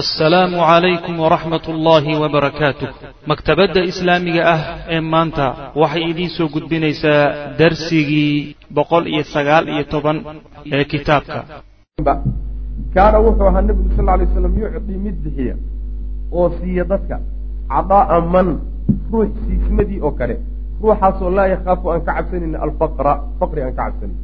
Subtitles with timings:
[0.00, 2.88] assalaamu calaykum waraxmat ullaahi wabarakaatuh
[3.30, 4.60] maktabadda islaamiga ah
[4.94, 5.46] ee maanta
[5.82, 7.22] waxay idiin soo gudbinaysaa
[7.60, 10.16] darsigii boqol iyo sagaal iyo toban
[10.76, 11.38] ee kitaabka.
[12.94, 15.54] Kaana wuxuu ahaa nebigu sal lay slam yucdii mid bixiya
[16.38, 17.16] oo siiya dadka
[17.72, 18.48] cadaa'a man
[19.12, 20.36] ruux siismadii oo kale.
[20.82, 24.18] Ruuxaasoo laa yakhaafu aan ka cabsanin alfaqra faqri aan ka cabsanin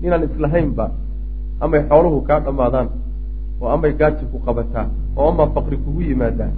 [0.00, 0.86] ninaan islahaynba
[1.64, 2.88] amay xooluhu kaa dhammaadaan
[3.62, 6.50] oo amay gaaji ku qabataa oo ama faqri kugu yimaadaa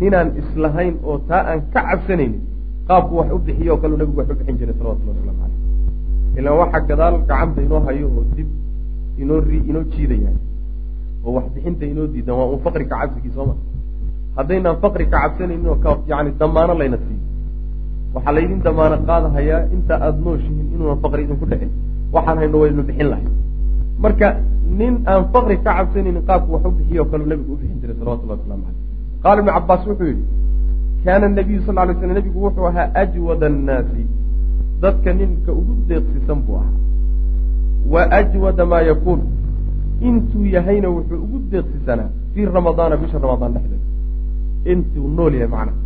[0.00, 2.40] ninaan islahayn oo taa aan ka cabsanaynin
[2.88, 6.56] qaabku wax u bixiyo oo kaleu nabigu wax u bixin jiray salawatullah waslamu caleyh ilaan
[6.62, 8.48] waxa gadaal gacanta inoo hayo oo dib
[9.22, 10.32] inoo ri inoo jiidaya
[11.24, 13.54] oo wax bixinta inoo diidan waa uun faqri ka cabsigii sooma
[14.36, 17.22] haddaynaan faqri ka cabsanaynin oo ka yani damaano layna siiyo
[18.14, 21.70] waxaa laydin damaano qaadahayaa inta aada nooshihiin inuunan faqri idinku dhicin.
[22.14, 23.26] Waxaan hayno waynu bixin lahay
[24.04, 24.28] marka
[24.78, 27.96] nin aan faqri ka cabsanaynin qaabku wax u bixiyo o kaleu nabigu u bixin jiray
[28.00, 30.24] salawatullahi waslamu caleyh qaala ibnu cabaas wuxuu yidhi
[31.04, 34.04] kaana nabiyu sal lay slam nabigu wuxuu ahaa ajwada annaasi.
[34.82, 36.76] Dadka ninka ugu deeqsisan buu ahaa.
[37.92, 39.20] Wa ajwada maa yakuun
[40.00, 43.86] intuu yahayna wuxuu ugu deeqsisanaa fii ramadaana bisha ramadaan dhexdeeda.
[44.72, 45.78] Intuu nool yahay macnaha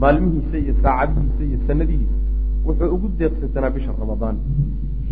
[0.00, 2.16] maalmihiisa iyo saacadihiisa iyo sanadihiisa
[2.66, 4.36] wuxuu ugu deeqsisanaa bisha ramadaan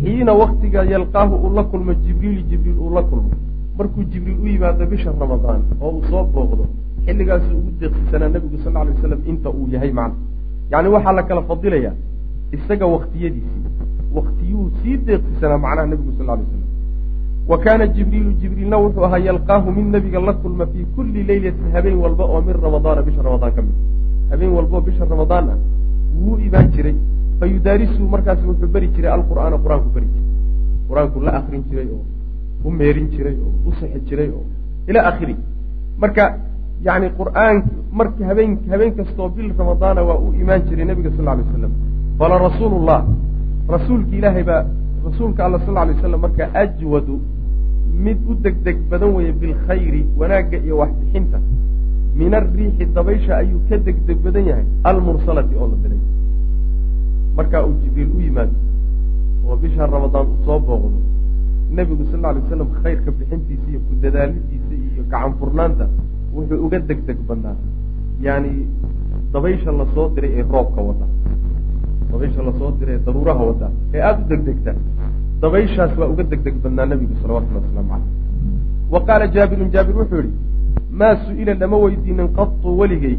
[0.01, 3.29] xiina waktiga yalqaahu uu la kulmo jibriil jibriil uu la kulmo.
[3.77, 6.65] Markuu jibriil u yimaado bisha ramadaan oo uu soo booqdo
[7.05, 10.17] xilligaasuu ugu deeqsisanaa nebigu sal alay waslam inta uu yahay macna.
[10.71, 11.93] Yacni waxaa la kala fadilayaa
[12.55, 13.63] isaga waktiyadiisii
[14.15, 16.63] waktiyuhu sii deeqsisanaa macnaha nebigu sal lay slam
[17.49, 21.97] wa kaana jibriilu jibriilna wuxuu ahaa yalqaahu mid nebiga la kulma fii kulli leylatin habeen
[22.03, 23.75] walba oo min ramadaana bisha ramadaan ka mid.
[24.31, 25.57] Habeen walbaoo bisha ramadaan ah
[26.19, 26.95] wuu imaan jiray
[27.39, 30.27] fayudaarisu markaas wuxuu beri jiray alqur'aana qur'aanku beri jiray.
[30.89, 32.03] Qur'aanku la akrin jiray oo
[32.65, 34.43] u meerin jiray oo u sixi jiray oo
[34.89, 35.35] ila akhiri
[36.01, 36.23] marka
[36.87, 37.55] yani qur'aan
[37.99, 41.71] marka habeen habeen kastoo bil ramadaana waa u imaan jiray nebiga sal lay slam
[42.19, 43.01] qala rasuulu llah
[43.75, 44.63] rasuulka ilaahay baa
[45.07, 47.15] rasuulka alla sal lay slam marka ajwadu
[48.05, 51.39] mid u degdeg badan weeye bilkhayri wanaagga iyo waxbixinta.
[52.19, 56.01] Min ariixi dabaysha ayuu ka degdeg badan yahay almursalati oo la diray
[57.37, 58.55] markaa uu jibriil u yimaado
[59.47, 60.97] oo bisha ramadaan uu soo booqdo
[61.77, 65.85] nebigu sal lla alay waslam khayrka bixintiisa iyo ku dadaalidiisa iyo gacan furnaanta
[66.33, 67.55] wuxuu uga deg deg badnaa
[68.25, 68.51] yani
[69.33, 71.05] dabaysha la soo diray ee roobka wada
[72.11, 74.71] dabaysha la soo diray ee daruuraha wada ee aada u degdegta
[75.41, 78.11] dabayshaas waa uga deg deg badnaa nebigu salawatullahi waslamu caleyh
[78.93, 80.33] wa qaala jaabirun jaabir wuxuu yihi
[80.99, 83.17] maa su'ila lama weydiinin qatu weligay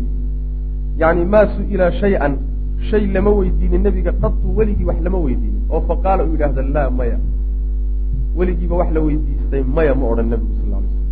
[1.03, 2.35] yani maa su'ila shay-an
[2.91, 5.63] shay lama weydiinin nebiga qatu weligii wax lama weydiinin.
[5.71, 7.19] Oo fa qaala uu yidhaahda laa maya.
[8.39, 11.07] Weligiiba wax la weydiistay maya ma odhan nebigu sal lay slam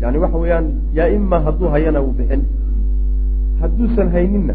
[0.00, 0.66] yani waxa weeyaan
[0.98, 2.42] yaa ima hadduu hayana wuu bixin.
[3.60, 4.54] Hadduusan hayninna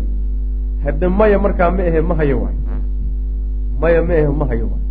[0.84, 2.58] hadde maya markaa ma ahe ma hayo waay.
[3.82, 4.84] Maya ma ahe ma hayo waay.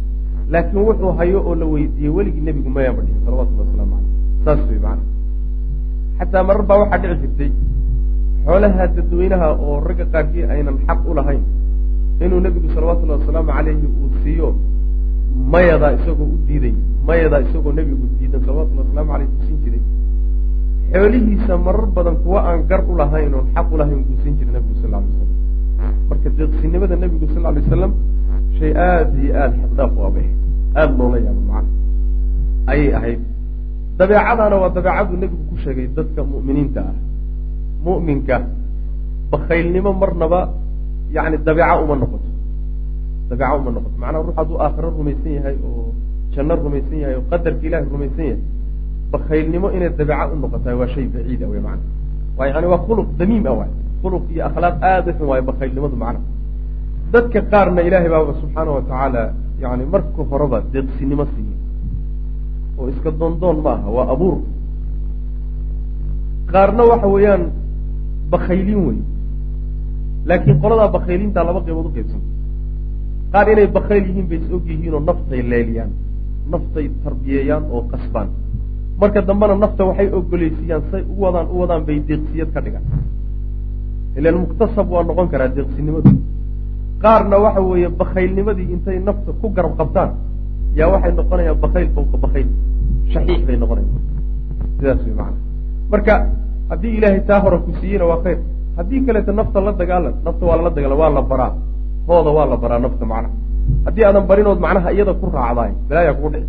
[0.50, 4.10] Laakiin wuxuu hayo oo la weydiiyey weligii nebigu maya ma dhihin salawatullahi waslamu caleyh
[4.44, 5.02] saas wey macana
[6.18, 7.50] xataa marar baa waxaa dhici jirtay
[8.46, 11.42] xoolaha dadweynaha oo ragga qaarkii aynan xaq u lahayn
[12.24, 14.48] inuu nebigu salawatullahi wasalaamu caleyhi uu siiyo
[15.52, 16.74] mayadaa isagoo u diiday
[17.08, 19.82] mayadaa isagoo nebigu diidan salawatullahi wasalaamu caleyh buu siin jiray.
[20.92, 24.52] Xoolihiisa marar badan kuwa aan gar u lahayn oon xaq u lahayn buu siin jiray
[24.56, 25.28] nebigu sal lay slam
[26.08, 27.92] marka deeqsinimada nebigu sal lay wasalam
[28.58, 30.26] shay aada iyo aada xaqdaaf u abay
[30.80, 31.70] aada loola yaabo macana
[32.72, 33.20] ayay ahayd.
[33.98, 36.94] Dabeecadaana waa dabeecaduu nebigu ku sheegay dadka mu'miniinta ah
[37.84, 38.36] mu'minka
[39.32, 40.40] bakaylnimo marnaba
[41.16, 42.28] yani dabeeca uma noqoto.
[43.30, 43.96] Dabeeca uma noqoto.
[44.02, 45.92] Macnaha ruux hadduu aakhiro rumaysan yahay oo
[46.34, 48.42] janno rumaysan yahay oo qadarka ilahi rumaysan yahay
[49.12, 51.82] bakaylnimo inay dabeeca u noqotahay waa shay baciida wey macana
[52.38, 53.70] waa yani waa khuluq damiim ah waay
[54.02, 56.24] khuluq iyo akhlaaq aada u xun waayo bakaylnimadu macnaha.
[57.12, 59.22] Dadka qaarna ilaahay baaba subxaana wa tacaala
[59.62, 61.56] yani marka horeba deeqsinimo siiye
[62.78, 64.36] oo iska doondoon ma aha waa abuur.
[66.52, 67.42] Qaarna waxa weeyaan
[68.32, 68.98] bakayliin wey.
[70.28, 72.22] Laakiin qoladaa bakayliintaa laba qaybood qaybsan
[73.32, 75.90] qaar inay bakayl yihiin bay is og yihiin oo naftay leeliyaan
[76.52, 78.28] naftay tarbiyeeyaan oo qasbaan.
[79.00, 82.84] Marka dambena nafta waxay ogoleysiiyaan say u wadaan u wadaan bay deeqsiyad ka dhigaan.
[84.18, 86.10] Ilan muktasab waa noqon karaa deeqsinimadu
[87.02, 90.10] qaarna waxa weeye bakaylnimadii intay nafta ku garab qabtaan
[90.78, 92.48] yaa waxay noqonayaan bakayl fawqa bakayl
[93.12, 94.02] shaxiix bay noqonayaan.
[94.78, 95.38] Sidaas wey macana
[95.92, 96.14] marka
[96.70, 98.38] haddii ilaahay taa hore ku siiyeyna waa khayr.
[98.78, 101.52] Haddii kaleeto nafta la dagaalan nafta waa lala dagaalan waa la baraa.
[102.08, 103.34] Hooda waa la baraa nafta macnaha.
[103.86, 106.48] Haddii aadan barinood macnaha iyada ku raacdaay balaayaa kugu dhici.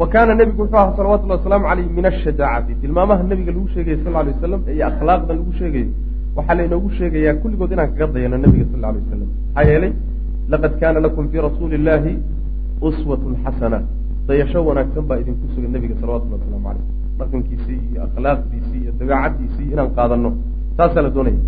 [0.00, 4.16] Wa kaana nebigu wuxuu ahaa salawatullahi wasalaamu caleyh min ashajaacati tilmaamaha nebiga lagu sheegaya sal
[4.20, 5.88] alay wasalam iyo akhlaaqda lagu sheegayo
[6.36, 9.92] waxaa laynoogu sheegayaa kulligood inaan kaga dayano nebiga sal alay wasalam maxaa yeelay
[10.52, 12.12] laqad kaana lakum fii rasuuli illahi
[12.88, 13.78] uswatun xasana
[14.28, 16.86] dayasho wanaagsan baa idinku sugan nebiga salawatullahi wasalaamu caleyh
[17.18, 20.30] dhaqankiisii iyo akhlaaqdiisii iyo dabeecaddiisii inaan qaadano
[20.78, 21.40] taasaa la doonaya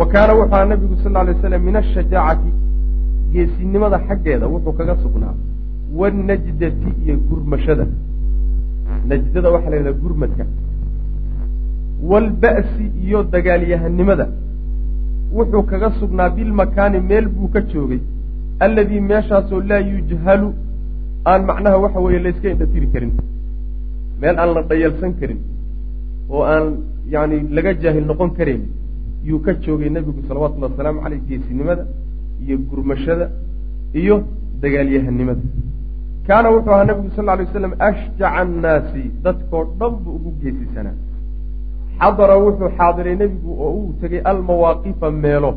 [0.00, 2.50] wa kaana wuxuu aha nabigu sal ly waslam min ashajaacati
[3.32, 5.34] geesinimada xaggeeda wuxuu kaga sugnaa.
[6.00, 7.86] Wanajdati iyo gurmashada.
[9.08, 10.44] Najdada waxaa la yidhaha gurmadka.
[12.10, 14.26] Waalba'si iyo dagaalyahanimada.
[15.36, 18.00] Wuxuu kaga sugnaa bilmakaani meel buu ka joogay.
[18.66, 20.48] Alladii meeshaasoo laa yujhalu
[21.30, 23.12] aan macnaha waxa weeye layska indhatiri karin
[24.20, 25.40] meel aan la dhayalsan karin
[26.34, 26.66] oo aan
[27.14, 28.62] yani laga jaahil noqon karayn
[29.28, 31.84] yuu ka joogay nebigu salawatullahi wasalaamu caleyh geesinimada
[32.44, 33.26] iyo gurmashada
[34.00, 34.16] iyo
[34.62, 35.42] dagaalyahanimada.
[36.26, 40.96] Kaana wuxuu ahaa nebigu sal lay waslam ashjaca annaasi dadkoo dhan buu ugu geesisanaa.
[42.00, 45.50] Xadara wuxuu xaadiray nebigu oo uu tegay almawaaqifa meelo.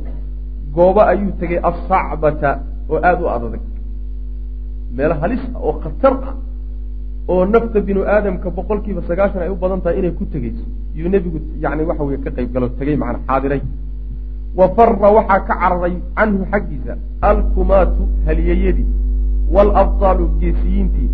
[0.75, 2.50] Goobo ayuu tegay assacbata
[2.92, 3.63] oo aada u adadag
[4.98, 6.33] meelo halis ah oo khatar ah
[7.28, 10.64] oo nafta binu aadamka boqol kiiba sagaashan ay u badan tahay inay ku tegeyso.
[10.96, 13.62] Yuu nebigu yani waxa weye ka qayb galo tegey macana xaadiray.
[14.58, 18.88] Wa fara waxaa ka cararay canhu xaggiisa alkumaatu haliyeyadii
[19.56, 21.10] waalabtaalu geesiyiintii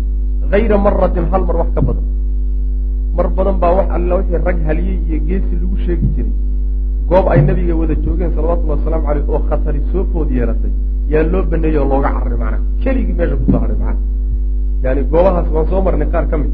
[0.50, 2.04] hayra maratin hal mar wax ka badan.
[3.16, 6.32] Mar badan baa wax alla wixii rag haliyey iyo geesi lagu sheegi jiray.
[7.08, 10.70] Goob ay nabiga wada joogeen salawatullahi wasalaamu caleyh oo khatari soo food yeelatay
[11.12, 13.98] yaa loo baneeyey oo looga cararay macana keligii meesha ku soo hadhay macana
[14.84, 16.52] yani goobahaas waan soo marnay qaar ka mid.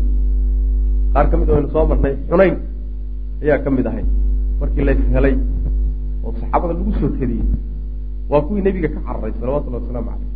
[1.14, 2.54] Qaar ka mid waynu soo marnay xunayn
[3.42, 4.04] ayaa ka mid ahay
[4.60, 5.34] markii lays helay
[6.24, 7.46] oo saxaabada lagu soo kediyey
[8.30, 10.30] waa kuwii nebiga ka cararay salawatullahi wasalaamu caleyh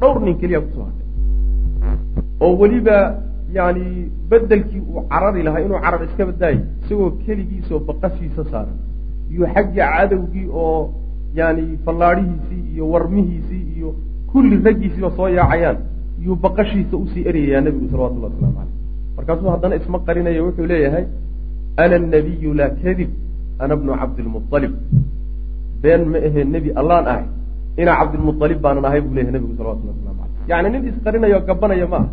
[0.00, 1.06] dhowr nin keliya ku soo hadhay
[2.44, 2.96] oo weliba
[3.52, 3.84] yani
[4.30, 8.78] bedelkii uu carari lahaa inuu carar iska badaayo isagoo keligiisoo baqashiisa saaran
[9.32, 10.90] iyo xaggii cadowgii oo
[11.34, 13.88] yani fallaadhihiisii iyo warmihiisii iyo
[14.32, 15.78] kulli raggiisiiba soo yaacayaan
[16.24, 18.74] yuu baqashiisa u sii eryayaa nebigu salawatullahi waslamu caleyh
[19.16, 21.04] markaasuu haddana isma qarinayo wuxuu leeyahay
[21.82, 23.10] ana anabiyu laa kadib
[23.62, 24.74] ana bnu cabdilmualib
[25.82, 27.24] been ma ahee nebi allaan ahay
[27.82, 31.98] inaa cabdilmualib baanan ahay buu leeyahay nebigu salawatullahi waslamu caleyh yacni nin isqarinayo gabanaya ma
[32.02, 32.06] ah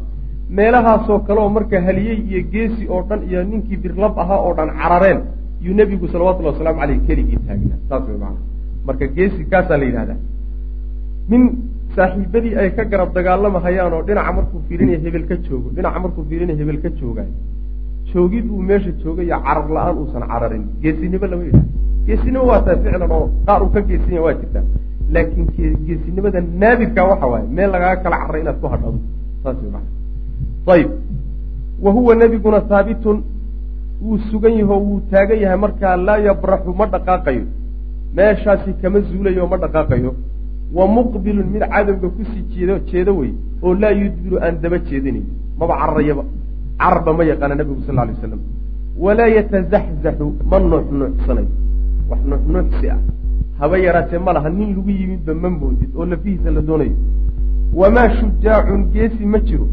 [0.57, 4.69] meelahaasoo kale oo marka haliyey iyo geesi oo dhan iyo ninkii birlab ahaa oo dhan
[4.79, 5.19] carareen
[5.65, 7.79] yuu nebigu salawatullahi wasalaamu caleyh keligii taagnaa.
[7.89, 8.39] Saas way macana
[8.87, 10.19] marka geesi kaasaa la yidhahdaa
[11.31, 11.43] nin
[11.99, 16.57] saaxiibadii ay ka garab dagaalamahayaan oo dhinaca markuu fiirinaya hebel ka joogo dhinaca markuu fiirinaya
[16.61, 17.29] hebel ka joogaay
[18.11, 20.63] joogid uu meesha joogaya carar la'aan uusan cararin.
[20.83, 21.67] Geesinimo lama yidhahdo
[22.07, 24.63] geesinimo waa tahay ficlan oo qaar uu ka geesinya waa jirtaa.
[25.13, 25.47] Laakiin
[25.87, 28.99] geesinimada naadirkaa waxa waaye meel lagaaga kala cararay inaad ku hadhado.
[29.43, 30.89] Saas way macana ayib
[31.83, 33.17] wa huwa nebiguna haabitun
[34.05, 37.43] wuu sugan yaho wuu taagan yahay markaa laa yabraxu ma dhaqaaqayo.
[38.17, 40.11] Meeshaasi kama zuulayo ma dhaqaaqayo
[40.77, 43.33] wa muqbilun mid cadowga ku sii jeedo jeedo wey
[43.63, 45.25] oo laa yudbiru aan daba jeedinayn
[45.59, 46.23] maba cararayaba
[46.81, 48.41] cararba ma yaqaana nabigu sal lay waslam
[49.03, 51.51] walaa yatazaxzaxu ma nuuxnuuxsanayo
[52.09, 52.99] wax nuuxnuuxsi ah.
[53.59, 56.95] Haba yaraatee ma laha nin lagu yimidba ma moodid oo lafihiisa la doonayo.
[57.73, 59.67] Wamaa shujaacun geesi ma jiro.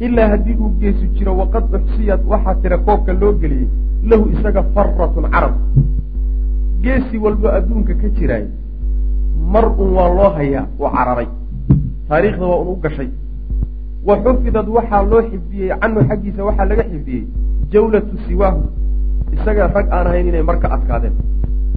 [0.00, 3.68] Ilaa haddii uu geesu jiro waqad uxsiyad waxaa tira koobka loo geliyey
[4.10, 5.54] lahu isaga faratun carab.
[6.82, 8.46] Geesi walbo adduunka ka jiraay
[9.52, 11.28] mar un waa loo hayaa oo cararay.
[12.08, 13.08] Taariikhda waa un u gashay.
[14.06, 17.24] Wa xufidad waxaa loo xifdiyey canhu xaggiisa waxaa laga xifdiyey
[17.72, 18.62] jawlatu siwaahu.
[19.34, 21.14] Isaga rag aan ahayn inay mar ka adkaadeen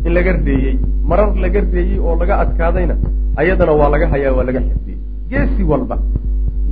[0.05, 0.79] in laga reeyey.
[1.10, 2.96] Marar laga reeyey oo laga adkaadayna
[3.36, 5.00] ayadana waa laga hayaa waa laga xifdiyey.
[5.29, 5.98] Geesi walba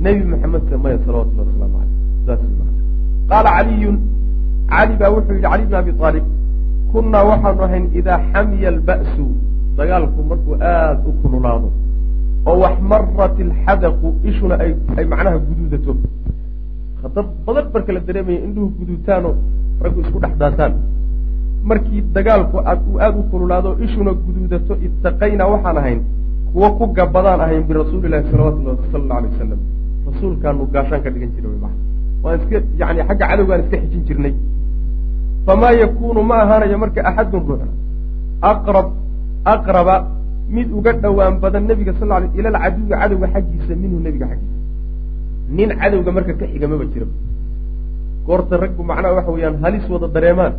[0.02, 2.72] nebi maxamed samaya salawatullahi wasalaamu maa
[3.30, 3.96] qaala caliyun
[4.70, 6.26] cali baa wuxuu yidhi cali bn abi aalib
[6.92, 9.26] kunnaa waxaanu ahayn idaa xamiya alba'su
[9.78, 11.68] dagaalku markuu aada u kululaado
[12.46, 14.54] oo waxmarat ilxadaqu ishuna
[14.98, 15.92] ay macnaha guduudato.
[17.00, 19.34] Khatar badan marka la dareemaya indhuhu guduutaanoo
[19.82, 20.72] raggu isku dhex daataan.
[21.68, 26.00] Markii dagaalku uu aada u kululaado ishuna guduudato ittaqaynaa waxaan ahayn
[26.52, 29.60] kuwo ku gabadaan ahayn birasuuli ilahi salawatullahi sala alay wasalam
[30.06, 31.74] rasuulkaanu gaashaan ka dhigan jirnay maa
[32.22, 34.34] waan iska yani xagga cadowgaan iska xijin jirnay.
[35.46, 37.72] Famaa yakunu ma ahaanayo marka axadun ruuxna.
[38.50, 38.88] Aqrab
[39.44, 39.96] aqraba
[40.48, 44.58] mid uga dhowaan badan nebiga sal lay ila alcaduwi cadowga xaggiisa minhu nebiga xaggiisa.
[45.56, 47.06] Nin cadowga marka ka xiga maba jiro.
[48.26, 50.54] Goorta raggu macnaha waxa weeyaan halis wada dareemaan.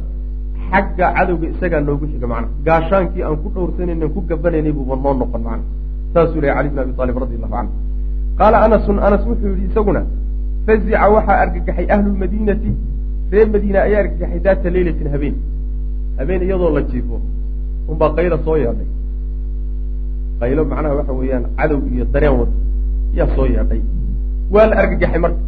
[0.72, 5.42] Xagga cadowga isagaa noogu xiga macnaha gaashaankii aan ku dhowrsanaynan ku gabanaynay buuba noo noqon
[5.48, 5.64] macnaha
[6.14, 7.72] saasuu lehay cali bn abi aalib radi allahu canhu
[8.40, 10.02] qaala anasun anas wuxuu yidhi isaguna
[10.66, 12.72] fazica waxaa argagaxay ahlulmadiinati
[13.32, 15.36] reer madiina ayaa argagaxay daata leylatin habeen.
[16.20, 17.18] Habeen iyadoo la jiifo
[17.92, 18.88] unbaa qaylo soo yeedhay.
[20.40, 22.52] Qaylo macnaha waxa weeyaan cadow iyo dareen wada
[23.18, 23.82] yaa soo yeedhay.
[24.54, 25.42] Waa la argagaxay marka.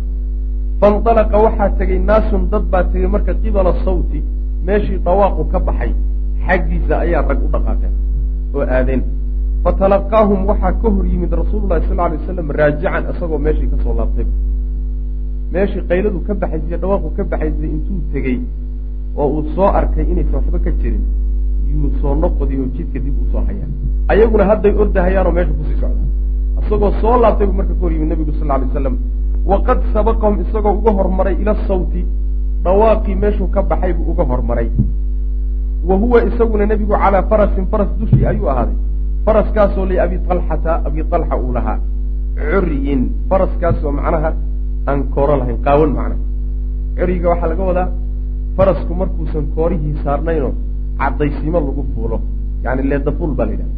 [0.79, 4.19] Faindalaqa waxaa tegey naasun dad baa tegey marka qibala sawti
[4.67, 5.91] meeshii dhawaaqu ka baxay
[6.47, 7.93] xaggiisa ayaa rag u dhaqaaqeen
[8.55, 9.01] oo aadeen.
[9.63, 14.27] Fatalaqaahum waxaa ka hor yimid rasuululahi sal alay waslam raajican isagoo meeshii ka soo laabtay.
[15.53, 18.37] Meeshii qayladu ka baxaysay dhawaaqu ka baxaysay intuu tegey
[19.21, 21.03] oo uu soo arkay inaysan waxba ka jirin
[21.75, 23.71] yuu soo noqodi oo jidka dib u soo hayaan.
[24.11, 26.09] Ayaguna hadday ordahayaanoo meesha ku sii socdaan
[26.65, 28.95] isagoo soo laabtay buu marka ka hor yimid nabigu sal alay waslam
[29.51, 32.01] waqad sabaqahum isagoo uga hormaray ila sawti
[32.63, 34.69] dhawaaqii meeshuu ka baxay buu uga hormaray.
[35.87, 38.75] Wa huwa isaguna nebigu calaa farasin faras dushii ayuu ahaaday.
[39.25, 41.77] Faraskaasoo liabi alxata abi alxa uu lahaa.
[42.51, 44.31] Curyin faraskaasoo macnaha
[44.89, 46.17] aan kooro lahayn qaawan macnaha.
[46.97, 47.87] Curyiga waxaa laga wadaa
[48.57, 50.53] farasku markuusan koorihii saarnaynoo
[50.99, 52.19] caddaysimo lagu fuulo.
[52.63, 53.75] Yani leeda fuul baa la yidhahda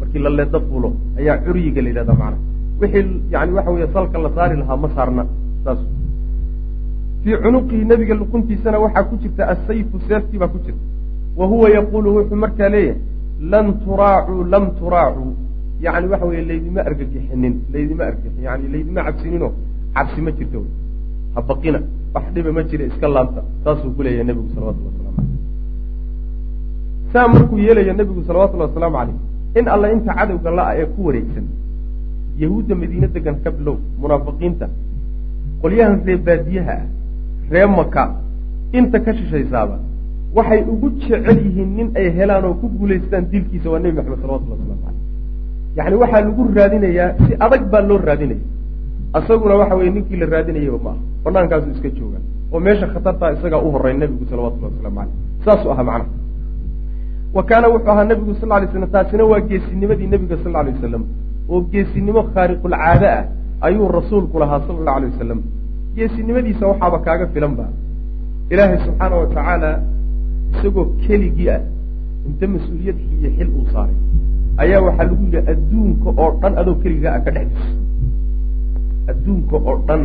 [0.00, 0.88] markii la leeda fuulo
[1.18, 2.50] ayaa curyiga la yidhahda macnaha
[2.80, 5.26] wixii yani waxa weeye salka la saari lahaa ma saarna
[5.64, 5.78] saas.
[7.22, 10.84] Fii cunuqihi nebiga luquntiisana waxaa ku jirta asayfu seeftii baa ku jirta.
[11.36, 13.00] Wa huwa yaquulu wuxuu markaa leeyahay
[13.52, 15.32] lan turaacuu lam turaacuu.
[15.84, 19.52] Yani waxa weye laydima argagixinin laydima argixin yani laydima cabsininoo
[19.94, 20.58] cabsi ma jirto.
[20.64, 20.70] Wy
[21.34, 21.40] ha
[22.14, 23.40] wax dhiba ma jira iska laabta.
[23.64, 25.01] Saasuu ku leeyahay nebigu salawatullah
[27.12, 29.16] saa markuu yeelayo nebigu salawatullahi wasalaamu caleyh
[29.60, 31.46] in alla inta cadowga la-a ee ku wareegsan
[32.42, 34.66] yahuudda madiine degan ka bilow munaafiqiinta
[35.62, 36.86] qolyahan ree baadiyaha ah
[37.52, 38.04] ree maka
[38.72, 39.76] inta ka shishaysaaba
[40.36, 44.58] waxay ugu jecel yihiin nin ay helaan oo ku guulaystaan dilkiisa waa nebi maxamed salawatullah
[44.58, 45.00] waslamu caleyh
[45.76, 48.44] yacni waxaa lagu raadinayaa si adag baa loo raadinaya.
[49.18, 52.18] Isaguna waxa weye ninkii la raadinayaba aha banaankaasu iska jooga
[52.52, 55.14] oo meesha khatartaa isagaa u horey nebigu salawatullahi waslamu caleyh
[55.44, 56.21] saasuu ahaa macnaha
[57.34, 61.04] wa kaana wuxuu ahaa nebigu sal lay slam taasina waa geesinimadii nebiga sal lay wasalam
[61.48, 63.24] oo geesinimo khaariqulcaade ah
[63.68, 65.40] ayuu rasuulku lahaa sala allau alay wasalam
[65.96, 67.66] geesinimadiisa waxaaba kaaga filan ba
[68.52, 69.70] ilaahay subxaana wa tacaala
[70.52, 71.60] isagoo keligii ah
[72.28, 73.98] inta mas'uuliyad iyo xil uu saaray
[74.64, 77.70] ayaa waxaa lagu yidhi adduunka oo dhan adoo keligaa ah ka dhex dus
[79.14, 80.04] adduunka oo dhan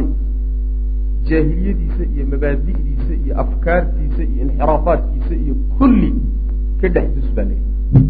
[1.29, 6.11] jaahiliyadiisa iyo mabaadi'diisa iyo afkaartiisa iyo inxiraafaadkiisa iyo kulli
[6.81, 8.05] ka dhex dus baa leeyahy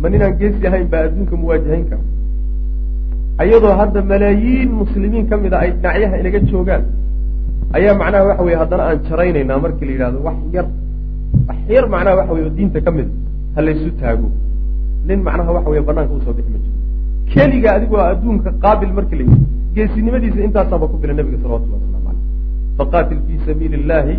[0.00, 2.02] ma ninaan geesi ahayn baa adduunka muwaajahayn kara
[3.44, 6.82] ayadoo hadda malaayiin muslimiin ka mid a ay dhinacyaha inaga joogaan
[7.78, 10.66] ayaa macnaha waxa weye haddana aan jaraynaynaa markii la yidhahdo wax yar.
[11.48, 13.08] Wax yar macnaha waxa weye oo diinta ka mid
[13.54, 14.28] ha laysu taago.
[15.08, 16.76] Nin macnaha waxa weye banaanka u soo bixi ma jiro.
[17.32, 19.40] Keliga adigu waa adduunka qaabil markii la yidhi.
[19.74, 22.22] Geesinimadiisa intaasaaba ku filan nabiga salawatullah waslamu caleyh
[22.78, 24.14] faqaatil fii sabiili illahi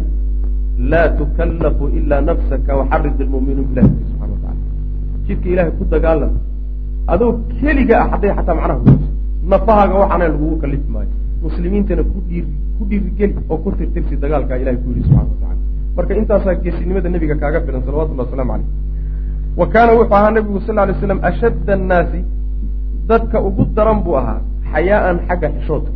[0.77, 4.62] laa tukallafu ilaa nafsaka waxarid ilmu'miniin bilahi subxana wa tacala
[5.27, 6.34] jidka ilahay ku dagaalam
[7.13, 9.08] adoo keliga ah hadday xataa macnaha kuso
[9.51, 11.12] nafahaaga waxaana lagugu kalifi maayo
[11.46, 12.46] muslimiintana ku dhiir
[12.77, 15.56] ku dhiirigeli oo ku tirtirsi dagaalkaa ilahay ku yidhi subxana wa
[15.96, 18.70] marka intaasaa geesinimada nebiga kaaga filan salawatullahi waslamu caleyh
[19.60, 22.22] wa kaana wuxuu ahaa nabigu sal lay slam ashadda annaasi
[23.08, 24.42] dadka ugu daran buu ahaa
[24.74, 25.92] xayaa'an xagga xishoodka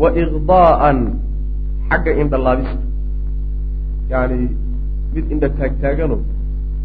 [0.00, 0.98] wa iqdaa'an
[1.90, 2.87] xagga indhalaabista
[4.12, 4.38] yani
[5.14, 6.20] mid indha taagtaaganoo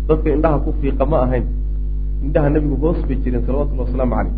[0.07, 1.45] dadka indhaha ku fiiqa ma ahayn.
[2.25, 4.35] Indhaha nebigu hoos bay jireen salawatullahi wasalaamu caleyh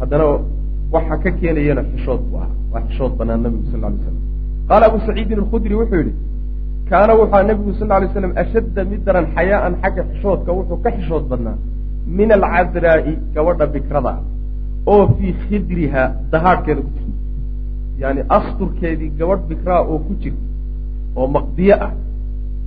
[0.00, 0.26] haddana
[0.94, 4.16] waxa ka keenayana xishood buu ahaa waa xishood banaan nabigu sal lay slam
[4.68, 6.14] qaala abu saciidin alkhudri wuxuu yidhi
[6.90, 11.24] kaana wuxua nebigu sal lay slam ashadda mid daran xayaa'an xagga xishoodka wuxuu ka xishood
[11.30, 11.56] badnaa.
[12.18, 14.12] Min alcadraa'i gabadha bikrada
[14.92, 17.12] oo fii khidriha dahaadhkeeda ku jirta
[18.02, 20.43] yani asturkeedii gabadh bikraa oo ku jirta
[21.16, 21.92] oo maqdiyo ah.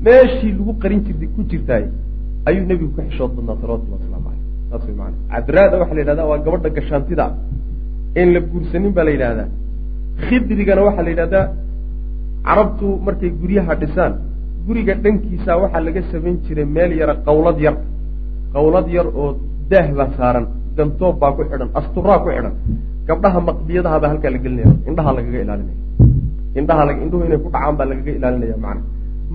[0.06, 1.86] Meeshii lagu qarin jirtay ku jirtaay
[2.48, 6.24] ayuu nebigu ka xishood badnaa salawatullahi waslamu caleyh saas way maana cadraada waxaa la yidhahda
[6.30, 7.26] waa gabadha gashaantida
[8.20, 9.48] en la guursanin baa la yidhahdaa.
[10.26, 11.46] Khidrigana waxaa la yidhahdaa
[12.48, 14.14] carabtu markay guryaha dhisaan
[14.68, 17.76] guriga dhankiisa waxaa laga samayn jiray meel yara qawlad yar.
[18.54, 19.30] Qawlad yar oo
[19.72, 20.46] daah baa saaran
[20.78, 22.54] gantoob baa ku xidhan asturaa ku xidhan.
[23.08, 25.87] Gabdhaha maqdiyadaha baa halkaa la gelinaya indhaha lagaga ilaalinaya
[26.60, 28.82] indhaha indhuhu inay ku dhacaan baa lagaga ilaalinaya macana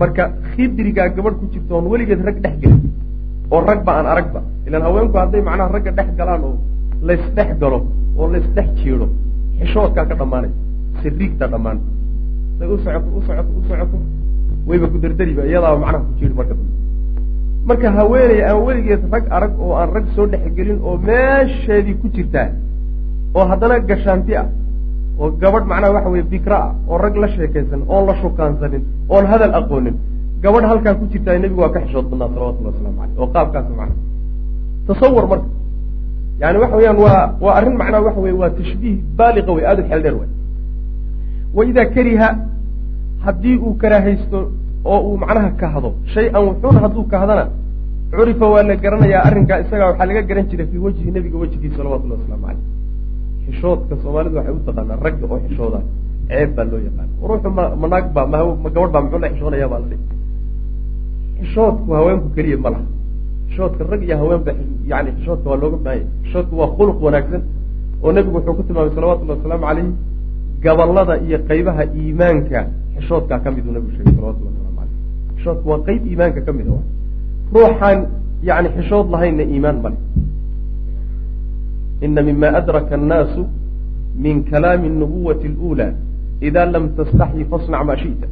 [0.00, 2.80] marka khidrigaa gabadh ku jirta oon weligeed rag dhex gelin
[3.52, 6.54] oo ragba aan aragba ilaan haweenku hadday macnaha ragga dhex galaan oo
[7.08, 7.78] laysdhex galo
[8.18, 9.06] oo laysdhex jiido
[9.58, 10.54] xishoodkaa ka dhammaanaya
[11.02, 11.78] siriigtaa dhammaan
[12.74, 13.20] u socoto u
[13.68, 13.96] socoto
[14.68, 16.70] wayba ku dardariba iyadaaba macnaha ku jiiri marka dambe.
[17.68, 22.48] Marka haweeney aan weligeed rag arag oo aan rag soo dhexgelin oo meesheedii ku jirtaa
[23.36, 24.46] oo haddana gashaanti ah
[25.20, 29.24] oo gabadh macnaha waxa weye bikra ah oo rag la sheekaysan oon la shukaansanin oon
[29.26, 29.96] hadal aqoonin.
[30.42, 33.94] Gabadh halkaa ku jirtaa nebigu waa ka xishood badnaa salawatullahi waslamu caleyh oo qaabkaas macna
[34.86, 35.48] tasawur marka.
[36.40, 39.86] Yani waxa weyaan waa waa arrin macnaha waxa weye waa tashbiih baaliqa wey aada u
[39.88, 40.28] xeel dheer way
[41.56, 42.28] wa idaa kariha
[43.24, 44.38] haddii uu karaahaysto
[44.92, 47.44] oo uu macnaha kahdo shay-an wuxuuna hadduu kahdana
[48.10, 52.20] curifa waa la garanayaa arrinkaa isagaa waxaa laga garan jiray fii wajhi nebiga wejigiisa salawatullahi
[52.22, 52.64] waslamu caleyh
[53.46, 55.78] xishoodka soomaalidu waxay u taqaanaa ragga oo xishooda
[56.28, 59.28] ceeb baa loo yaqaana ruuxu ma ma naag baa ma ma gabadh baa muxuu la
[59.34, 59.96] xishoonayaa baa la
[61.40, 62.84] xishoodku haweenku keliya ma laha.
[63.48, 64.52] Xishoodka rag iyo haween ba
[64.90, 67.42] yani xishoodka waa looga baahanya xishoodku waa khuluq wanaagsan
[68.04, 69.88] oo nebigu wuxuu ku tilmaamay salawatullahi wasalaamu caleyh
[70.64, 72.60] gabalada iyo qaybaha iimaanka
[72.96, 74.94] xishoodkaa ka miduu nebigu sheegay salawatullahi waslamu caleyh
[75.36, 76.78] xishoodku waa qeyb iimaanka ka mid a
[77.54, 77.98] ruuxaan
[78.48, 79.96] yani xishood lahaynna iimaan male
[82.06, 83.42] ina mima adraka annaasu
[84.24, 85.86] min kalaami nubuwati اluulى
[86.46, 88.26] ida lam tastaxyi fasnac maa shi'ta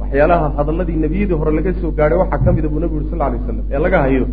[0.00, 3.38] waxyaalaha hadalladii nebiyadii hore laga soo gaadhay waxaa ka mida buu nebigu uri sal ly
[3.46, 4.26] slam ee laga hayo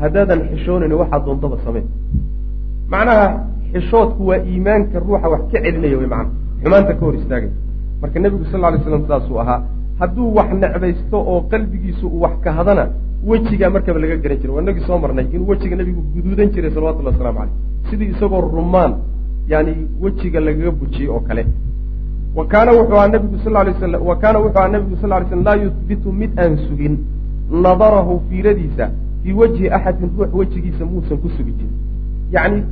[0.00, 1.86] haddaadan xishoonayn waxaa doontaba sameen
[2.92, 3.26] macnaha
[3.72, 6.30] xishoodku waa iimaanka ruuxa wax ka celinaya wey macana
[6.62, 7.50] xumaanta ka hor istaagay
[8.02, 9.58] marka nebigu sal lay slam sidaasuu ahaa
[10.00, 12.84] hadduu wax necbaysto oo qalbigiisu uu wax kahadana
[13.26, 14.54] wejigaa markaba laga garan jiray.
[14.54, 17.54] Waa inagii soo marnay inuu wejiga nebigu guduudan jiray salawatullahi waslamu caleyh
[17.90, 18.92] sidii isagoo rumaan
[19.48, 21.46] yani wejiga lagaga bujiyey oo kale.
[22.36, 25.28] Wa kaana wuxuu ahaa nabigu sal lay slam wa kaana wuxuu ahaa nabigu sal lay
[25.28, 26.98] slam laa yuhbitu mid aan sugin.
[27.64, 28.90] Nadarahu fiiradiisa
[29.22, 31.76] fii wajhi axadin ruux wejigiisa muusan ku sugi jirin.
[32.32, 32.62] Yacni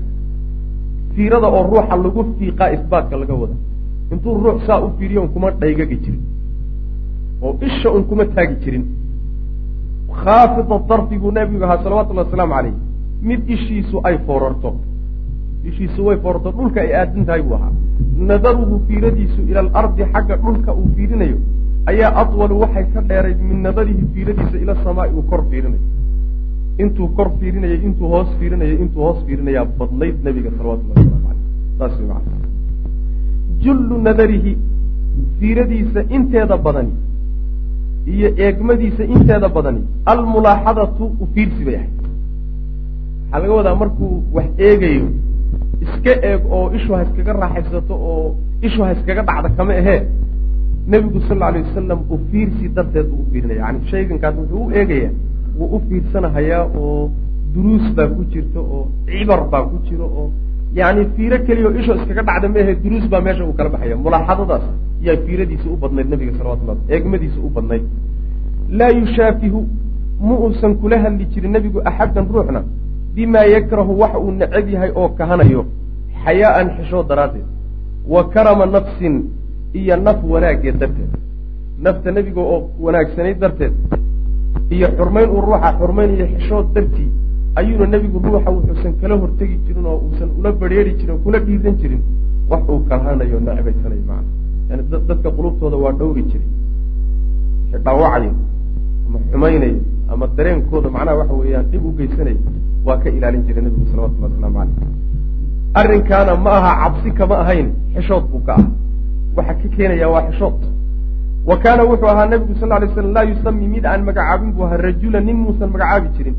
[1.14, 3.54] fiirada oo ruuxa lagu fiiqaa isbaatka laga wada.
[4.12, 6.22] Intuu ruux saa u fiiriyo un kuma dhaygagi jirin.
[7.42, 8.84] Oo isha un kuma taagi jirin
[10.20, 12.74] khaafida darfi buu nabigu ahaa salawatullahi wasalaamu caleyh
[13.22, 14.74] mid ishiisu ay foorarto.
[15.64, 16.52] Ishiisu way foorarto.
[16.58, 17.72] Dhulka ay aadan tahay buu ahaa.
[18.30, 21.38] Nadaruhu fiiradiisu ila alardi xagga dhulka uu fiirinayo
[21.86, 25.10] ayaa adwalu waxay ka dheeray min nadarihi fiiradiisa ila samaai.
[25.16, 25.82] Uu kor fiirinayo.
[26.82, 31.42] Intuu kor fiirinayay intuu hoos fiirinayay intuu hoos fiirinayaa badnayd nabiga salawatullahi waslamu caleyh
[31.78, 32.40] saas
[33.64, 34.52] jullu nadarihi
[35.38, 36.92] fiiradiisa inteeda badani
[38.06, 39.80] iyo eegmadiisa inteeda badani
[40.12, 41.92] almulaaxadatu u fiirsi bay ahayd.
[43.32, 45.06] Waxaa laga wadaa markuu wax eegayo
[45.84, 48.34] iska eeg oo ishu ha iskaga raaxaysato oo
[48.66, 50.00] ishu ha iskaga dhacda kama ahee
[50.90, 53.60] nebigu sal alay wasalam u fiirsi darteed buu u fiirinaya.
[53.64, 55.12] Yani shaygankaas wuxuu u eegayaa
[55.58, 57.10] wuu u fiirsanahayaa oo
[57.54, 60.26] duruus baa ku jirta oo cibar baa ku jiro oo
[60.74, 64.64] yani fiiro keliya oo isho iskaga dhacda maahe duruus baa meesha uu kala baxaya mulaaxadadaas
[65.06, 67.84] yaa fiiradiisa u badnayd nabiga salawatullah eegmadiisa u badnayd.
[68.78, 69.60] Laa yushaafihu
[70.20, 72.62] ma uusan kula hadli jirin nebigu axaddan ruuxna.
[73.14, 75.62] Bimaa yakrahu wax uu necab yahay oo kahanayo.
[76.24, 77.46] Xayaa'an xishood daraaddeed.
[78.12, 79.14] Wa karama nafsin
[79.74, 81.10] iyo naf wanaaggeed darteed.
[81.84, 83.72] Nafta nebiga oo wanaagsanayd darteed
[84.70, 87.08] iyo xurmayn uu ruuxa xurmaynayo xishood dartii
[87.58, 92.02] ayuuna nebigu ruuxa wuxuusan kala hortegi jirin oo uusan ula badrheeri jirin kula dhiiran jirin.
[92.50, 94.30] Wax uu kahanayo necbaysanayo macana
[94.72, 96.48] yani dadka qulubtooda waa dhowri jiray.
[97.84, 98.32] Dhaawacayo
[99.06, 99.76] ama xumaynayo
[100.12, 102.40] ama dareenkooda macnaha waxa weeyaan dhib u geysanayo
[102.86, 108.24] waa ka ilaalin jiray nebigu salawatullahi waslamu caleyh arrinkaana ma aha cabsi kama ahayn xishood
[108.32, 108.64] buu ka ah
[109.36, 110.58] waxa ka keenaya waa xishood.
[111.48, 114.76] Wa kaana wuxuu ahaa nebigu sal lay slam laa yusami mid aan magacaabin buu ahaa
[114.86, 116.36] rajula nin muusan magacaabi jirin.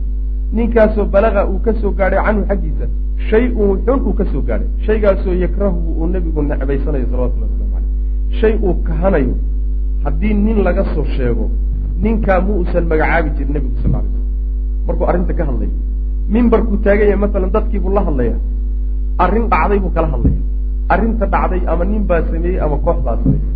[0.54, 2.86] Ninkaasoo balaga uu ka soo gaadhay canhu xaggiisa
[3.30, 4.69] shay-un xun uu ka soo gaadhay.
[4.86, 7.72] Shaygaasoo yakrahu uu nebigu necbaysanayo salawatullahi waslamu
[8.39, 9.36] shay uu kahanayo
[10.06, 11.46] haddii nin laga soo sheego
[12.04, 14.24] ninkaa mu usan magacaabi jirin nebigu sal lay slam
[14.88, 15.74] markuu arrinta ka hadlayo
[16.34, 18.36] mimbarkuu taagan yahay masalan dadkiibuu la hadlaya
[19.26, 20.39] arrin dhacday buu kala hadlaya
[20.93, 23.52] arrinta dhacday ama nin baa sameeyey ama koox baa sameeyey.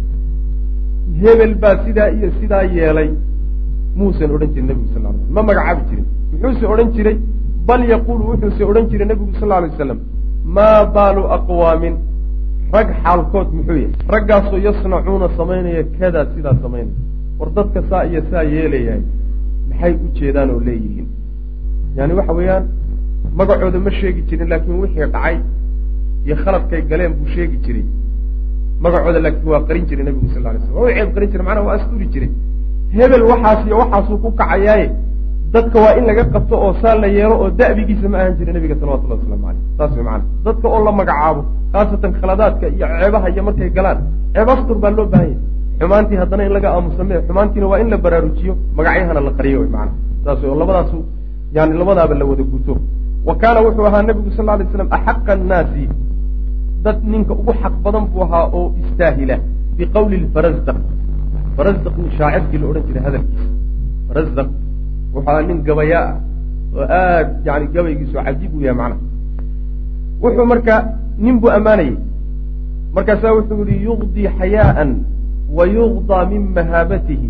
[1.22, 3.10] Hebel baa sidaa iyo sidaa yeelay
[4.00, 6.06] muusan odhan jirin nebigu sal lay slam ma magacaabi jirin.
[6.32, 7.18] Muxuuse odhan jiray?
[7.68, 10.00] Bal yaquulu wuxuuse odhan jiray nebigu sal lay wasalam
[10.56, 11.96] maa baalu aqwaamin
[12.73, 13.93] rag xaalkood muxuu yahay.
[14.13, 16.95] Raggaasoo yasnacuuna samaynaya kadaa sidaa samaynaya
[17.39, 19.01] war dadka saa iyo saa yeelayahay
[19.69, 21.08] maxay u jeedaan oo leeyihiin?
[21.97, 22.63] Yani waxa weeyaan
[23.39, 25.38] magacooda ma sheegi jirin laakiin wixii dhacay
[26.25, 27.86] iyo khaladkay galeen buu sheegi jiray.
[28.84, 31.65] Magacooda laakiin waa qarin jiray nebigu sal lay slam waa u ceeb qarin jiray macnaha
[31.67, 32.30] waa asturi jiray.
[32.97, 34.88] Hebel waxaas iyo waxaasuu ku kacayaaye
[35.54, 38.76] dadka waa in laga qabto oo saa la yeelo oo da'bigiisa ma ahan jiray nebiga
[38.80, 41.42] salawatullahi waslamu caleyh saas way macana dadka oo la magacaabo
[41.74, 44.00] khaasatan khaladaadka iyo ceebaha iyo markay galaan
[44.34, 45.38] ceeb astur baa loo baahan yahy
[45.80, 49.92] xumaantii haddana in laga aamusame xumaantiina waa in la baraarujiyo magacyahana la qariyo wy macana
[50.26, 50.98] saas way oo labadaasu
[51.56, 52.74] yani labadaaba la wada guto
[53.28, 55.86] wa kaana wuxuu ahaa nebigu sal lay slam axaqa annaasi.
[56.84, 59.36] Dad ninka ugu xaq badan buu ahaa oo istaahila
[59.78, 60.78] biqowli lfarasdaq
[61.58, 64.44] farasdaq shaacirkii la odhan jiray hadalkiisa
[65.17, 66.15] wuxuu ahaa nin gabayaa ah
[66.77, 69.01] oo aad yani gabaygiisu cajiib u yahay macnaha.
[70.23, 70.75] Wuxuu marka
[71.17, 71.97] nin buu ammaanayay.
[72.95, 74.91] Markaasaa wuxuu yihi yuqdii xayaaan
[75.58, 77.30] wa yuqdaa min mahaabatihi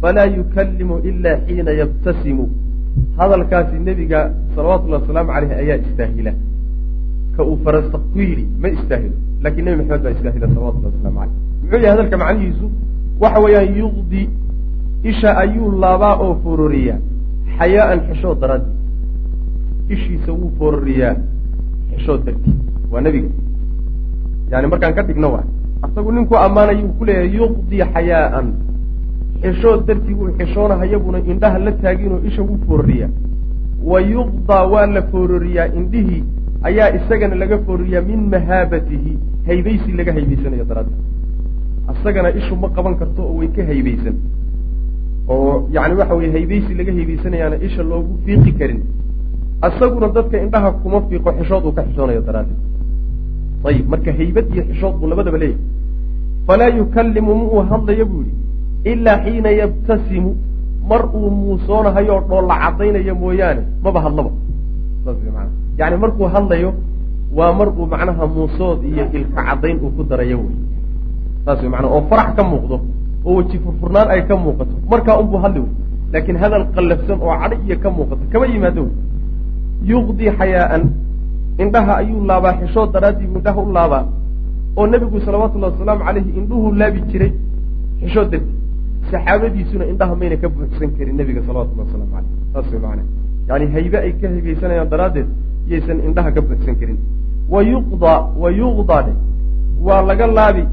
[0.00, 2.44] falaa yukallimu ila xiina yabtasimu.
[3.18, 4.20] Hadalkaasi nebiga
[4.54, 6.32] salawatullahi wasalaamu caleyh ayaa istaahila.
[7.36, 9.16] Ka uu farasdaq ku yidhi ma istaahilo.
[9.44, 12.66] Lakin nebi maxamed baa istaahila salawatullahi waslamu caleyh muxuu yahay hadalka macnihiisu?
[13.22, 14.22] Waxa weeyaan yuqdi
[15.02, 16.98] isha ayuu laabaa oo fororiyaa
[17.58, 18.74] xayaaan xishood daraadii
[19.96, 21.14] ishiisa wuu fororiyaa
[21.90, 22.54] xishood dartii
[22.90, 23.28] waa nebiga.
[24.50, 25.46] Yani markaan ka dhigno waay
[25.82, 28.48] asagu ninkuu ammaanaya uu ku leeyahay yuqdi xayaaan
[29.42, 33.10] xishood dartii wuu xishoonahayabuna indhaha la taaginoo isha wuu fororiyaa
[33.90, 36.24] wa yuqdaa waa la fororiyaa indhihii
[36.70, 39.18] ayaa isagana laga fororiyaa min mahaabatihi.
[39.46, 41.00] Haybaysi laga haybaysanayo daraaddeed
[41.92, 44.16] asagana ishu ma qaban karto oo way ka haybaysan
[45.28, 48.80] oo yani waxa weye haybaysi laga haybaysanayaana isha loogu fiiqi karin.
[49.66, 52.60] Asaguna dadka indhaha kuma fiiqo xishood uu ka xishoonayo daraaddeed.
[53.68, 55.62] Ayib marka haybad iyo xishood buu labadaba leeyahay.
[56.46, 58.36] Falaa yukallimu ma uu hadlayo buu yihi
[58.92, 60.30] ilaa xiina yabtasimu.
[60.90, 64.30] Mar uu muusoonahayo oo dhoolla cadaynayo mooyaane maba hadlaba.
[65.78, 66.70] Yani markuu hadlayo
[67.38, 70.56] waa mar uu macnaha muusood iyo ilka caddayn uu ku darayo wey
[71.44, 72.76] saas wy maanaa oo farax ka muuqdo
[73.24, 74.74] oo weji furfurnaan ay ka muuqato.
[74.90, 75.72] Markaa unbuu hadli wey
[76.12, 78.22] laakiin hadal qallafsan oo cadhi iyo ka muuqato.
[78.32, 78.82] Kama yimaado.
[78.82, 78.92] Wey
[79.90, 80.84] yuqdii xayaaan
[81.62, 84.04] indhaha ayuu laabaa xishood daraadii buu indhaha u laabaa.
[84.76, 87.32] Oo nebigu salawatullahi wasalaamu caleyhi indhuhuu laabi jiray
[88.00, 88.52] xishood darti
[89.10, 93.02] saxaabadiisuna indhaha mayna ka buuxsan karin nebiga salawatullahi wasalaamu caleyh saas way macana
[93.48, 95.28] yani haybe ay ka haybaysanayaan daraaddeed
[95.70, 96.98] yaysan indhaha ka buuxsan karin.
[97.52, 99.12] Wa yuqdaa wa yuqdaa dhe
[99.86, 100.64] waa laga laabi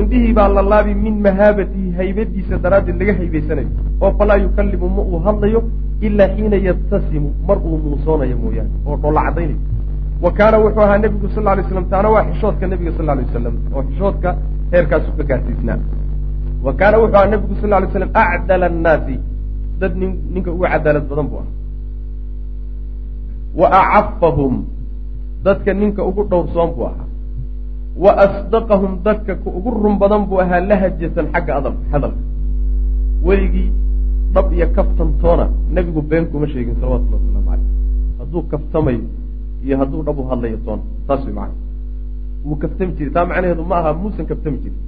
[0.00, 3.68] indhihii baa la laabi min mahaabatihi haybadiisa daraaddeed laga haybaysanayo
[4.00, 5.62] oo falaa yukallimu ma uu hadlayo
[6.06, 9.22] ilaa xiina yabtasimu mar uu muusoonayo mooyaane oo dholla
[10.22, 13.54] wa kaana wuxuu ahaa nebigu sal ly slam taana waa xishoodka nebiga sal lay wasalam
[13.74, 14.36] oo xishoodka
[14.72, 15.78] heerkaasu ka gaarsiisnaa.
[16.64, 19.16] wa kaana wuxuu ahaa nebigu sal lay slam acdala annaasi
[19.80, 21.54] dad nin ninka ugu cadaalad badan buu ahaa.
[23.60, 24.54] wa acafahum
[25.44, 27.11] dadka ninka ugu dhowrsoon buu ahaa
[27.96, 32.22] wa asdaqahum dadka ka ugu run badan buu ahaa lahajatan xagga adal hadalka.
[33.22, 33.70] Weligii
[34.34, 37.68] dhab iyo kaftantoona nebigu been kuma sheegin salawatullahi wasalaamu caleyh
[38.18, 39.04] hadduu kaftamayo
[39.64, 41.54] iyo hadduu dhab u hadlayo toona saas way macana
[42.44, 44.80] wuu kaftami jiray taa macnaheedu ma aha muusan kaftami jirin.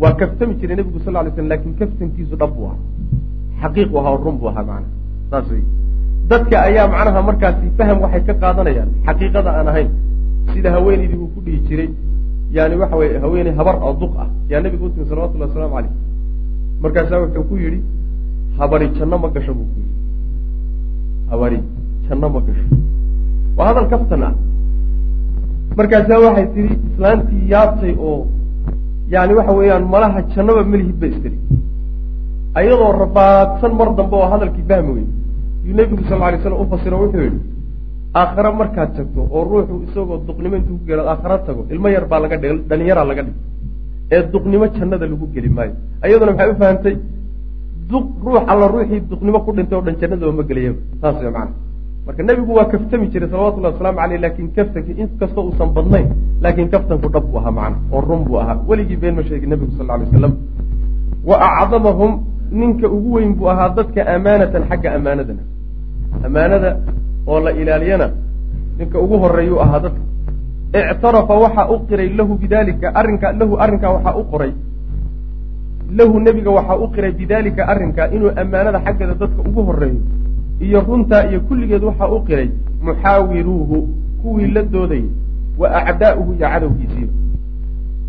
[0.00, 2.80] Waa kaftami jiray nebigu sal lay slam laakiin kaftankiisu dhab buu ahaa.
[3.62, 4.88] Xaqiiqu ahaa oo run buu ahaa macana
[5.30, 5.62] saas wey
[6.32, 9.90] dadka ayaa macnaha markaasi faham waxay ka qaadanayaan xaqiiqada aan ahayn.
[10.52, 11.88] Sida haweenaydii uu ku dhihi jiray
[12.56, 14.28] yani waxa weye haweeney habar oo duq ah.
[14.50, 15.92] Yaa nebigu utimi salawatullahi wasalaamu caleyh
[16.82, 17.80] markaasaa wuxuu ku yidhi
[18.58, 19.94] habari janno ma gasho buu ku yidhi.
[21.30, 21.58] Habari
[22.08, 22.66] janno ma gasho.
[23.56, 24.34] Waa hadal kaftan ah.
[25.78, 28.26] Markaasaa waxay tihi islaantii yaabtay oo
[29.14, 31.38] yani waxa weeyaan malaha jannaba melihid ba istiri
[32.58, 35.06] ayadoo rabaadsan mar dambe oo hadalkii fahmi wey
[35.66, 37.40] yuu nebigu sal lla lay slam ufasiro wuxuu yidhi
[38.20, 42.20] aakhare markaad tagto oo ruuxu isagoo duqnimo intuu ku geelo aakhara tago ilmo yar baa
[42.24, 43.36] laga dhig dhalinyaraa laga dhig
[44.14, 45.74] ee duqnimo jannada lagu geli maayo.
[46.04, 46.96] Ayaduna maxay u fahamtay?
[47.90, 51.52] Duq ruux alla ruuxii duqnimo ku dhintay o dhan jannadaba ma gelayaba saas way macana
[52.06, 56.08] marka nebigu waa kaftami jiray salawatullahi wasalaamu caleyh laakin kaftanki inkastoo uusan badnayn
[56.44, 58.58] laakin kaftanku dhab buu ahaa macana oo run buu ahaa.
[58.68, 60.32] Weligii been ma sheegin nebigu sal lla lay
[61.28, 62.12] wa acdamahum
[62.50, 65.42] ninka ugu weyn buu ahaa dadka amaanatan xagga amaanadana.
[66.26, 66.70] Amaanada
[67.26, 68.10] oo la ilaaliyana
[68.78, 70.02] ninka ugu horeeyuu ahaa dadka.
[70.92, 74.52] Ictarafa waxaa u qiray lahu bidalika arrinka lahu arrinkaa waxaa u qoray.
[75.98, 80.00] Lahu nebiga waxaa u qiray bidalika arrinkaa inuu ammaanada xaggeeda dadka ugu horeeyo
[80.60, 82.48] iyo runtaa iyo kulligeed waxaa u qiray
[82.88, 83.78] muxaawiruuhu
[84.22, 85.08] kuwii la doodayay
[85.58, 87.12] wa acdaa'uhu iyo cadowgiisiiba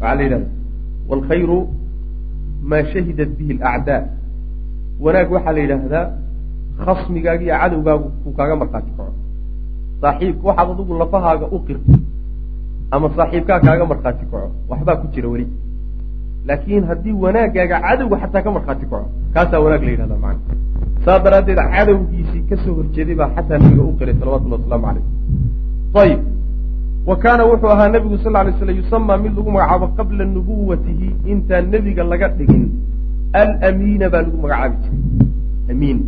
[0.01, 0.47] waxaa la yidhahda
[1.09, 1.59] waalkhayru
[2.69, 4.01] maa shahidat bihi alacdaa.
[4.99, 6.05] Wanaag waxaa la yidhaahdaa
[6.85, 9.13] khasmigaaga iyo cadowgaagu ku kaaga markhaati kaco
[10.01, 11.93] saaxiibka waxaad adigu lafahaaga u qirto
[12.91, 15.47] ama saaxiibkaa kaaga markhaati kaco waxbaa ku jira weli.
[16.47, 20.55] Laakiin haddii wanaagaaga cadowga xataa ka markhaati kaco kaasaa wanaag la yidhahdaa macana
[21.05, 25.05] saa daraaddeed cadowgiisii ka soo horjeeday baa xataa nabiga u qiray salawatullahi wasalaamu calayh
[26.03, 26.21] ayib
[27.09, 31.65] wa kaana wuxuu ahaa nebigu sal lay slam yusamaa mid lagu magacaabo qabla nubuwatihi intaan
[31.73, 32.65] nebiga laga dhigin.
[33.41, 34.99] Alamiina baa lagu magacaabi jiray.
[35.71, 35.99] Amiin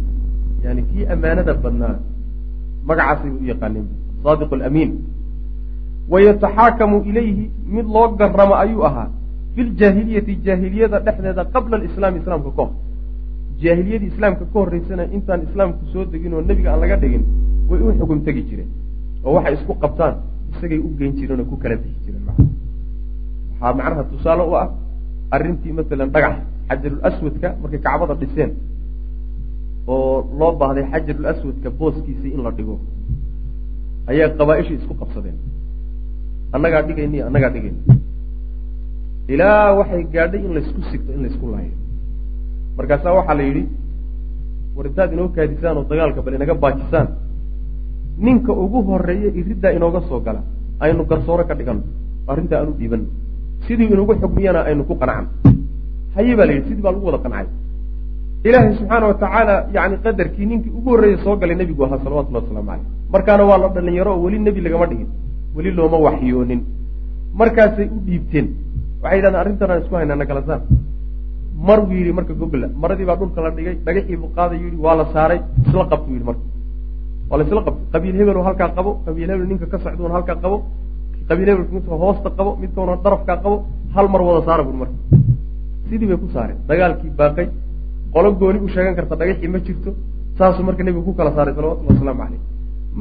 [0.64, 1.96] yani kii amaanada badnaa
[2.88, 3.88] magacaasay u yaqaaneen
[4.24, 4.92] saadiq alamiin.
[6.12, 9.10] Wayataxaakamu ilayhi mid loo garamo ayuu ahaa
[9.56, 12.72] fi ljaahiliyati jaahiliyada dhexdeeda qabla alislaami islaamka ka hor.
[13.64, 17.24] Jaahiliyadii islaamka ka horreysana intaan islaamku soo degin oo nebiga aan laga dhigin
[17.70, 18.70] way u xugum tegi jireen.
[19.24, 20.16] Oo waxay isku qabtaan
[20.52, 22.38] isagay u geyn jireen oo ku kala bixi jireen maa
[23.60, 24.68] waxaa macnaha tusaale u ah
[25.36, 26.36] arrintii masalan dhagax
[26.70, 27.00] xajarul
[27.62, 28.52] markay kacbada dhiseen
[29.94, 32.76] oo loo baahday xajarul aswadka booskiisii in la dhigo.
[34.12, 35.38] Ayaa qabaa-ishii isku qabsadeen.
[36.56, 37.82] Annagaa dhigayni annagaa dhigayni
[39.34, 41.74] ilaa waxay gaadhay in laysku sigto in laysku laayo.
[42.78, 43.64] Markaasaa waxaa la yidhi
[44.76, 47.08] war intaad inoo kaadisaan oo dagaalka bal inaga baajisaan.
[48.26, 50.42] Ninka ugu horreeya iriddaa inooga soo gala
[50.84, 51.82] aynu garsooro ka dhigano
[52.32, 53.06] arrintaa aanu dhiibano
[53.68, 55.30] sidii inugu xugmiyana aynu ku qanacno
[56.16, 57.46] haye baa la yidhi sidii baa lagu wada qancay
[58.48, 62.86] ilaahay subxaana watacaala yani qadarkii ninkii ugu horreeya soo galay nebigu ahaa salawatullahi wasalaamu caleyh
[63.14, 65.10] markaana waa la dhalinyaro oo weli nebi lagama dhigin.
[65.56, 66.62] Weli looma waxyoonin.
[67.40, 68.48] Markaasay u dhiibteen.
[69.04, 70.62] Waxay yidhahdeen arrintan aan isku haynaa nagala saar
[71.68, 74.96] mar buu yidhi marka gobla maradii baa dhulka la dhigay dhagaxii buu qaaday yidhi waa
[75.00, 75.40] la saaray.
[75.68, 76.44] Isla qabtu yidhi marka
[77.30, 77.86] waa la isla qabtay.
[77.94, 80.58] Qabiil hebel halkaa qabo qabiil hebel ninka ka socduun halkaa qabo
[81.30, 83.58] qabiil hebel midka hoosta qabo midkauna darafkaa qabo
[83.96, 84.96] hal mar wada saara buri marka
[85.90, 86.58] sidii bay ku saareen.
[86.70, 87.48] Dagaalkii baaqay
[88.14, 89.92] qolo gooni u sheegan karta dhagaxii ma jirto
[90.38, 92.42] saasuu marka nebigu ku kala saaray salawatullahi wasalaamu caleyh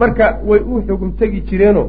[0.00, 1.88] marka way u xugum tegi jireenoo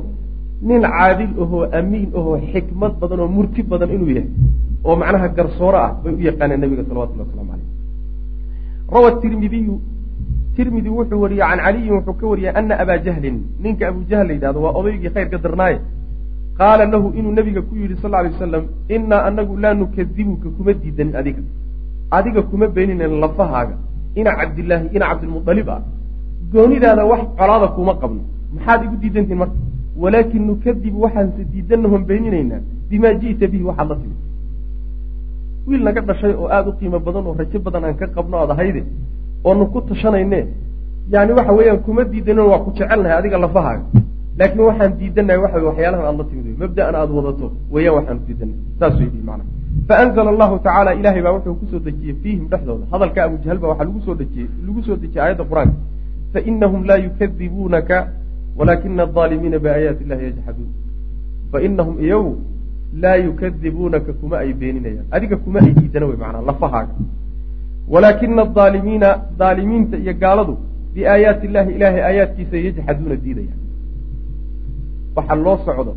[0.69, 4.29] nin caadil ahoo amiin ahoo xikmad badan oo murti badan inuu yahay
[4.87, 7.67] oo macnaha garsooro ah bay u yaqaaneen nabiga salawatullahi waslamu caleyh
[8.93, 9.75] rawa tirmidiyu
[10.55, 13.37] tirmidi wuxuu wariyey can caliyin wuxuu ka wariyey ana abaa jahlin.
[13.63, 15.77] Ninka abu jahl la yidhahdo waa odaygii khayrka darnaaye
[16.59, 18.63] qaala lahu inuu nabiga ku yidhi sal lay wasalam
[18.95, 21.41] innaa anagu laa nukadibuka kuma diidanin adiga
[22.17, 23.75] adiga kuma beeninen lafahaaga
[24.19, 25.81] ina cabdillaahi ina cabdilmualib ah
[26.53, 28.21] goonidaada wax colaada kuma qabno.
[28.55, 29.57] Maxaad igu diidantihin marka?
[30.01, 34.19] Walaakin nukadibu waxaanse diidanahon beeninaynaa bimaa ji'ta bihi waxaad la timid.
[35.67, 38.51] Wiil naga dhashay oo aada u qiimo badan oo rajo badan aan ka qabno aad
[38.55, 38.81] ahayde
[39.47, 40.39] oonu ku tashanayne
[41.13, 43.83] yani waxa weeyaan kuma diidanin waa ku jecelnahay adiga lafahaaga
[44.39, 48.93] laakiin waxaan diidanahay waxa waxyaalahan aad la timid mabda'an aada wadato weeyaan waxaanu diidanay saas
[49.01, 49.43] weydi macna
[49.87, 53.87] faanzla allahu tacaala ilahay baa wuxuu ku soo dejiyey fiihim dhexdooda hadalka abujahal ba waxaa
[53.89, 55.77] lagu soo dejiyey lagu soo dejiyey aayadda qur'aanka
[56.33, 57.97] fainahum laa yukadibuunaka
[58.59, 60.71] walakina alظaalimiina biaayaati illahi yajxaduun
[61.51, 62.33] fainahum iyagu
[63.03, 66.93] laa yukadibuunaka kuma ay beeninayaan adiga kuma ay diidana wey macnaa lafahaaga
[67.93, 70.57] walaakina alظaalimiina dhaalimiinta iyo gaaladu
[70.93, 73.59] biaayaati illahi ilaahay aayaadkiisa yajxaduuna diidayaan
[75.15, 75.93] waxa loo socdo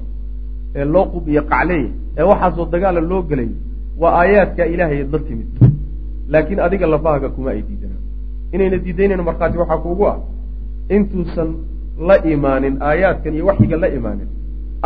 [0.74, 3.48] ee loo qubiyo qacleeya ee waxaasoo dagaala loo gelay
[4.02, 5.48] waa aayaadka ilaahay la timid.
[6.32, 8.02] Laakiin adiga lafahaaga kuma ay diidanaan
[8.54, 10.18] inayna diidaynayn markhaati waxaa kuugu ah
[10.96, 11.48] intuusan
[12.08, 14.28] la imaanin aayaadkan iyo waxyiga la imaanin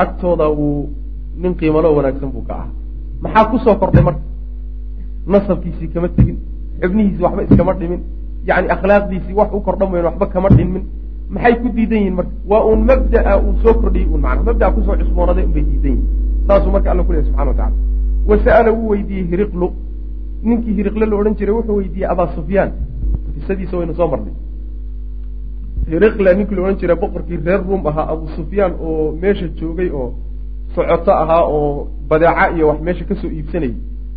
[0.03, 0.89] agtooda uu
[1.43, 2.71] nin qiimalo wanaagsan buu ka ahaa.
[3.23, 4.23] Maxaa ku soo kordhay marka
[5.35, 6.37] nasabkiisii kama tegin
[6.83, 8.01] xubnihiisi waxba iskama dhimin
[8.49, 10.85] yani akhlaaqdiisii wax u kordhan weyn waxba kama dhinmin.
[11.35, 12.33] Maxay ku diidan yihiin marka?
[12.51, 16.07] Waa uun mabdaa uu soo kordhiyey un mana mabdaa ku soo cusboonaday unbay diidan yihiin
[16.47, 17.77] saasuu marka alla ku lehy subxana wa tacala
[18.29, 19.69] wa sa'ala wuu weydiiyey hiriqlu.
[20.43, 22.71] Ninkii hiriqle la odhan jiray wuxuu weydiiyey abaa sufyaan.
[23.35, 24.35] Qisadiisa waynu soo marnay.
[25.91, 30.09] Hiriqle ninkii la odhan jiray boqorkii reer ruum ahaa abu sufyaan oo meesha joogay oo
[30.75, 33.75] socoto ahaa oo badeeca iyo wax meesha ka soo iibsanayay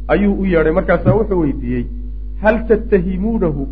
[0.08, 0.74] ayuu u yeedhay.
[0.74, 1.86] Markaasaa wuxuu weydiiyey
[2.42, 3.68] hal tattahimuunahu?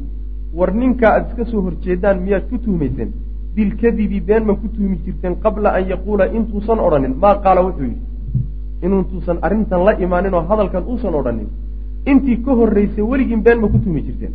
[0.57, 3.09] War ninkaa aad iska soo horjeedaan miyaad ku tuhmayseen
[3.55, 7.15] bilkadibi been ma ku tuhmi jirteen qabla an yaquula intuusan odhanin.
[7.21, 8.01] Maa qaala wuxuu yidhi
[8.81, 11.49] inuutuusan arrintan la imaanin oo hadalkan uusan odhanin.
[12.05, 14.33] Intii ka horraysay weligiin been ma ku tuhmi jirteen.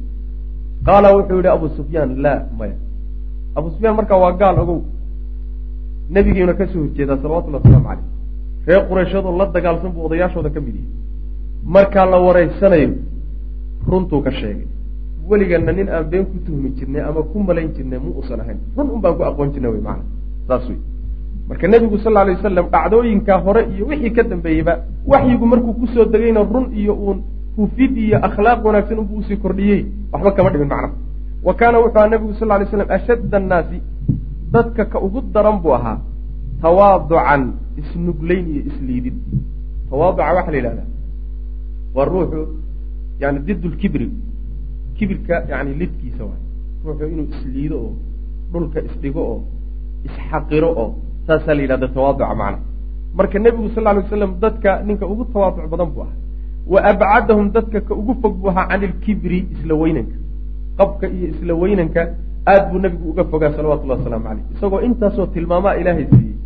[0.87, 2.77] Qaala wuxuu yidhi abu sufyaan laa maya.
[3.55, 4.81] Abu sufyaan markaa waa gaal ogow.
[6.11, 8.05] Nebigiina ka soo horjeedaa salawatullahi wasalaamu caleyh
[8.67, 10.91] reer qureyshyadoo la dagaalsan buu odayaashooda ka mid yahay.
[11.65, 12.91] Markaa la wareysanayo
[13.89, 14.67] runtuu ka sheegay.
[15.29, 18.59] Weligana nin aan been ku tuhmi jirnay ama ku malayn jirnay mu usan ahayn.
[18.77, 20.03] Run un baan ku aqoon jirnay wey maana
[20.49, 20.79] saas wey
[21.53, 24.75] marka nebigu sal alay wasalam dhacdooyinkaa hore iyo wixii ka dambeeyeyba
[25.13, 27.19] waxyigu markuu ku soo degayna run iyo uun
[27.57, 29.81] hufid iyo akhlaaq wanaagsan unbuu u sii kordhiyey.
[30.13, 30.95] Waxba kama dhimin macnaha
[31.45, 33.79] wa kaana wuxuu aha nebigu sal lay slam ashadda annaasi
[34.53, 35.99] dadka ka ugu daran buu ahaa
[36.63, 37.43] tawaaducan
[37.81, 39.17] isnuglayn iyo isliidid.
[39.91, 40.89] Tawaaduca waxaa la yidhahdaa
[41.95, 42.41] waa ruuxu
[43.21, 44.09] yani did lkibri
[44.97, 46.43] kibirka yani lidkiisa waay.
[46.85, 47.93] Ruuxu inuu isliido oo
[48.53, 49.41] dhulka isdhigo oo
[50.07, 50.89] isxaqiro oo
[51.27, 52.59] saasaa la yidhahda tawaaduca macna.
[53.19, 56.17] Marka nebigu sal ly waslam dadka ninka ugu tawaaduc badan buu ahaa.
[56.73, 60.17] Wa abcadahum dadka ka ugu fog buu ahaa can ilkibri isla weynanka.
[60.79, 62.03] Qabka iyo isla weynanka
[62.53, 66.37] aad buu nebigu uga fogaa salawatullahi wasalaamu caleyh isagoo intaasoo tilmaamaa ilaahay siiyey.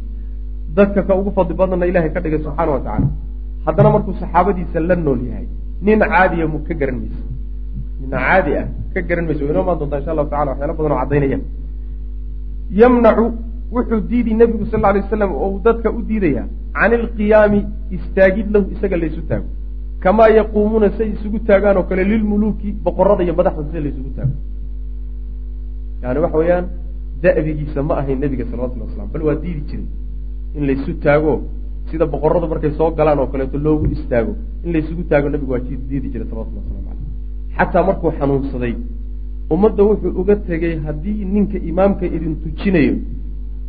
[0.76, 3.08] Dadka ka ugu fadli badnana ilahay ka dhigay subxaana wa tacaala.
[3.66, 5.46] Haddana markuu saxaabadiisa la nool yahay
[5.86, 7.22] nin caadiya mu ka garan mayso
[8.00, 10.92] nin caadi ah ka garan mayso way inoo maan doontaa insha allahu tacala waxyaala badan
[10.94, 11.38] oo caddaynaya.
[12.80, 13.24] Yamnacu
[13.74, 17.60] wuxuu diidi nebigu sal alay waslam oo uu dadka u diidayaa can ilqiyaami
[17.96, 19.48] istaagid lahu isaga laysu taago.
[20.00, 24.34] Kamaa yaquumuuna say isugu taagaan oo kale lilmuluuki boqorada iyo madaxda sida laysugu taago.
[26.02, 26.66] Yani waxa weeyaan
[27.22, 29.86] da'bigiisa ma ahayn nebiga salawatulli waslam bal waa diidi jiray
[30.56, 31.34] in laysu taago.
[31.90, 34.32] Sida boqoradu markay soo galaan oo kaleeto loogu istaago
[34.64, 37.04] in laysugu taago nebigu waa diidi jiray salawatulli waslamu caleyh
[37.58, 38.74] xataa markuu xanuunsaday
[39.54, 42.94] ummadda wuxuu uga tegey haddii ninka imaamka idin tujinayo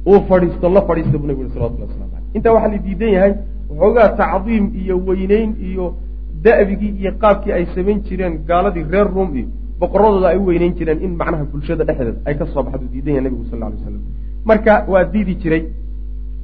[0.10, 3.34] uu fadhiisto la fadhiista buu nebigu yuri salawatulli waslamu caleyh intaa waxaa la diidan yahay
[3.70, 5.86] waxoogaa tacdiim iyo weyneyn iyo
[6.46, 9.48] da'bigii iyo qaabkii ay samayn jireen gaaladii reer ruom iyo
[9.82, 13.24] boqoradooda ay u weyneyn jireen in macnaha bulshada dhexdeeda ay ka soo baxdu diidan yahay
[13.28, 14.02] nebigu sal alay waslam
[14.50, 15.63] marka waa diidi jiray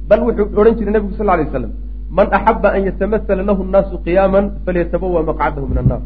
[0.08, 1.72] bal wuxuu odhan jiray nebigu sal alay waslam
[2.16, 6.02] man axaba an yatamathala lahu nnaasu qiyaaman falyatabawa maqcadahu min annaar.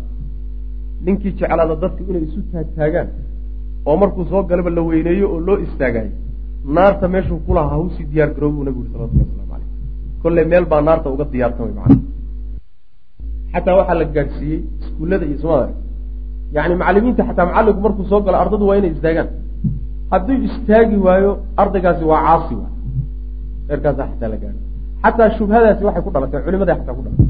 [1.05, 3.09] Ninkii jeclaada dadku inay isu taagtaagaan
[3.88, 6.11] oo markuu soo galaba la weyneeyo oo loo istaagayo
[6.64, 9.68] naarta meeshuu kulahaa hawsii diyaar garoobu nebigu yuri salawatulli waslamu caleyh
[10.23, 11.97] kolley meel baa naarta uga diyaarsan way macana
[13.53, 15.75] xataa waxaa la gaadhsiiyey iskuullada iyo somalia
[16.57, 19.29] yani macalimiinta xataa macalinku markuu soo galo ardadu waa inay istaagaan.
[20.12, 21.31] Hadduu istaagi waayo
[21.62, 22.73] ardaygaasi waa caasi waay
[23.73, 24.61] eerkaasa xataa la gaadho
[25.05, 27.27] xataa shubhadaasi waxay ku dhalatay culimada xataa ku dhalatay.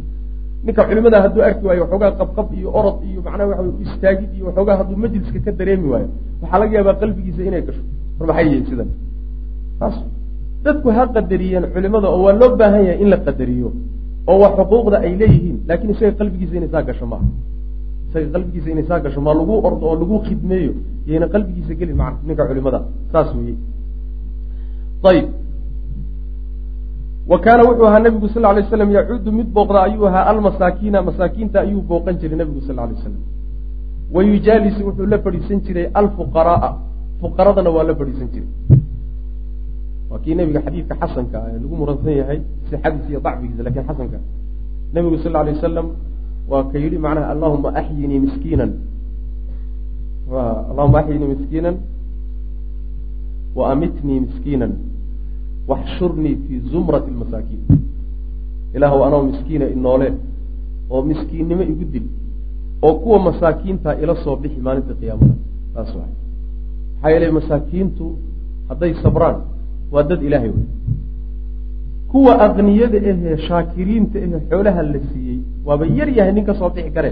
[0.64, 4.76] Ninka culimada hadduu arki waayo waxoogaa qabqab iyo orod iyo macnaha waxa istaagid iyo waxoogaa
[4.80, 6.08] hadduu majliska ka dareemi waayo
[6.42, 7.82] waxaa laga yaabaa qalbigiisa inay gasho.
[8.18, 8.88] War maxay yihiin sidan
[10.64, 13.68] dadku ha qadariyeen culimada oo waa loo baahan yahay in la qadariyo
[14.30, 17.26] oo waa xuquuqda ay leeyihiin laakiin isaga qalbigiisa inay saa gasho maaha.
[18.08, 20.72] Isaga qalbigiisa inay saa gasho maa lagu ordo oo lagu khidmeeyo
[21.10, 22.78] yayna qalbigiisa gelin maa ninka culimada.
[23.12, 23.54] Saas weye
[25.10, 25.26] ayib.
[27.30, 31.60] Wa kaana wuxuu ahaa nabigu sal lay slam yacuudu mid booqda ayuu ahaa almasaakiina masaakiinta
[31.64, 33.14] ayuu booqan jiray nabigu sal lay slam
[34.14, 36.72] wa yujaalisu wuxuu la fadhiisan jiray alfuqaraaa.
[37.20, 38.50] Fuqaradana waa la fadhiisan jiray
[40.10, 42.38] waa kii nabiga xadiidka xasanka ee lagu muransan yahay
[42.70, 44.18] sixadiisa iyo dacfigiisa laakiin xasanka.
[44.92, 45.86] Nabigu sal lay wasalam
[46.50, 48.70] waa ka yidhi macnaha allahuma axyinii miskiinan.
[50.70, 51.76] Allahuma axyinii miskiinan
[53.56, 54.72] wa amitnii miskiinan
[55.68, 57.62] waxshurnii fii zumrati lmasaakiin
[58.74, 60.08] ilaahu anoo miskiina inoole
[60.90, 62.06] oo miskiinnimo igu dil
[62.82, 65.34] oo kuwa masaakiinta ila soo bixi maalinta qiyaamada.
[65.74, 68.04] Taas maxaa yeelay masaakiintu
[68.68, 69.36] hadday sabraan
[69.92, 70.64] waa dad ilaahay wey.
[72.12, 76.90] Kuwa aqniyada ahee shaakiriinta ahee xoolaha la siiyey waaba yar yahay nin ka soo bixi
[76.96, 77.10] kare.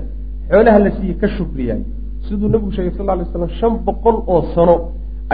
[0.50, 1.82] Xoolaha la siiyey ka shukriyaay
[2.26, 4.74] siduu nabigu sheegay sal ly slam shan boqol oo sano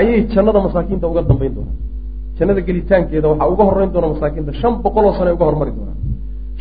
[0.01, 1.77] ayay jannada masaakiinta uga dambayn doonaan.
[2.39, 4.51] Jannada gelitaankeeda waxaa uga horreyn doona masaakiinta.
[4.61, 5.99] Shan boqol oo sano ay uga hormari doonaan.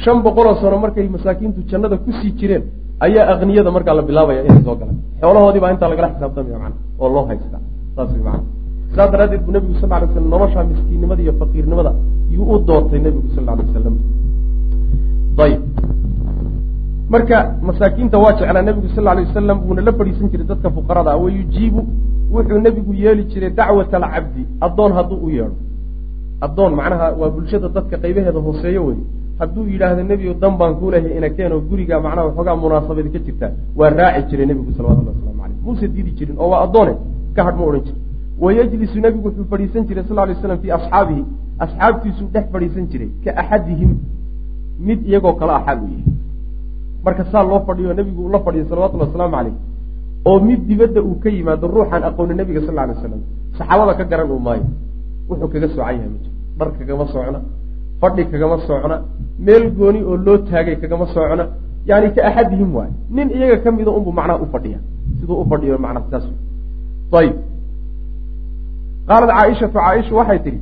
[0.03, 2.63] Shan boqol oo sano markay masaakiintu jannada ku sii jireen
[3.05, 4.97] ayaa aqniyada markaa la bilaabaya inay soo galaan.
[5.21, 7.61] Xoolahoodii baa intaa lagala xisaabtamaya mana oo loo haystaa.
[7.95, 8.41] Saas wy mana
[8.95, 11.91] saas daraaddeed buu nebigu sal lay slam nolosha miskiinnimada iyo faqiirnimada
[12.35, 13.95] yuu u doortay nebigu sal lay wasalam
[15.45, 15.61] ayib
[17.13, 21.31] marka masaakiinta waa jeclaa nebigu sal lay wasalam wuuna la fadhiisan jiray dadka fuqarada wa
[21.37, 21.81] yujiibu
[22.33, 25.55] wuxuu nebigu yeeli jiray dacwata alcabdi addoon hadduu u yeedho.
[26.41, 28.99] Addoon macnaha waa bulshada dadka qaybaheeda hooseeyo wey
[29.39, 33.51] hadduu yidhaahdo nebigo dan baan ku lehay ina keenoo guriga macnaha waxoogaa munaasabadi ka jirtaa
[33.75, 36.93] waa raaci jiray nebigu salawatullah waslamu caleyh muuse diidi jirin oo waa addoone
[37.35, 37.99] ka hadh ma odhan jiri
[38.43, 41.23] wayajlisu nebigu wuxuu fadhiisan jiray sal lay slam fii asxaabihi
[41.65, 43.91] asxaabtiisuu dhex fadhiisan jiray ka axadihim
[44.87, 46.03] mid iyagoo kale axaal u yahay
[47.05, 49.55] marka saa loo fadhiyo nebigu ula fadhiyo salawatullhi wasalaamu caleyh
[50.29, 53.21] oo mid dibadda uu ka yimaado ruuxaan aqooni nebiga sal lay waslam
[53.57, 54.65] saxaabada ka garan uu maayo
[55.29, 56.19] wuxuu kaga soocan yahay ma
[56.59, 57.39] dhar kagama socna
[58.01, 58.95] fadhi kagama socna
[59.45, 61.45] meel gooni oo loo taagay kagama socna
[61.89, 64.79] yani ka axadihim waayo nin iyaga ka mida unbuu macnaha u fadhiya
[65.19, 66.25] siduu u fadhiyo macnaha saas
[67.21, 67.35] ayib
[69.11, 70.59] qaalat caaishatu caaisha waxay tidhi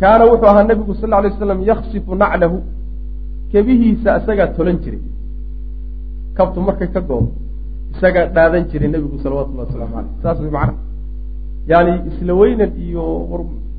[0.00, 2.58] kaana wuxuu ahaa nabigu sal lla alay waslam yaksifu naclahu.
[3.52, 5.02] Kebihiisa isagaa tolan jiray.
[6.36, 7.30] Kabtu markay ka goodo
[7.94, 10.74] isagaa dhaadan jiray nebigu salawatullahi wasalaamu caleyh saas way macnaha
[11.70, 13.04] yani isla weynan iyo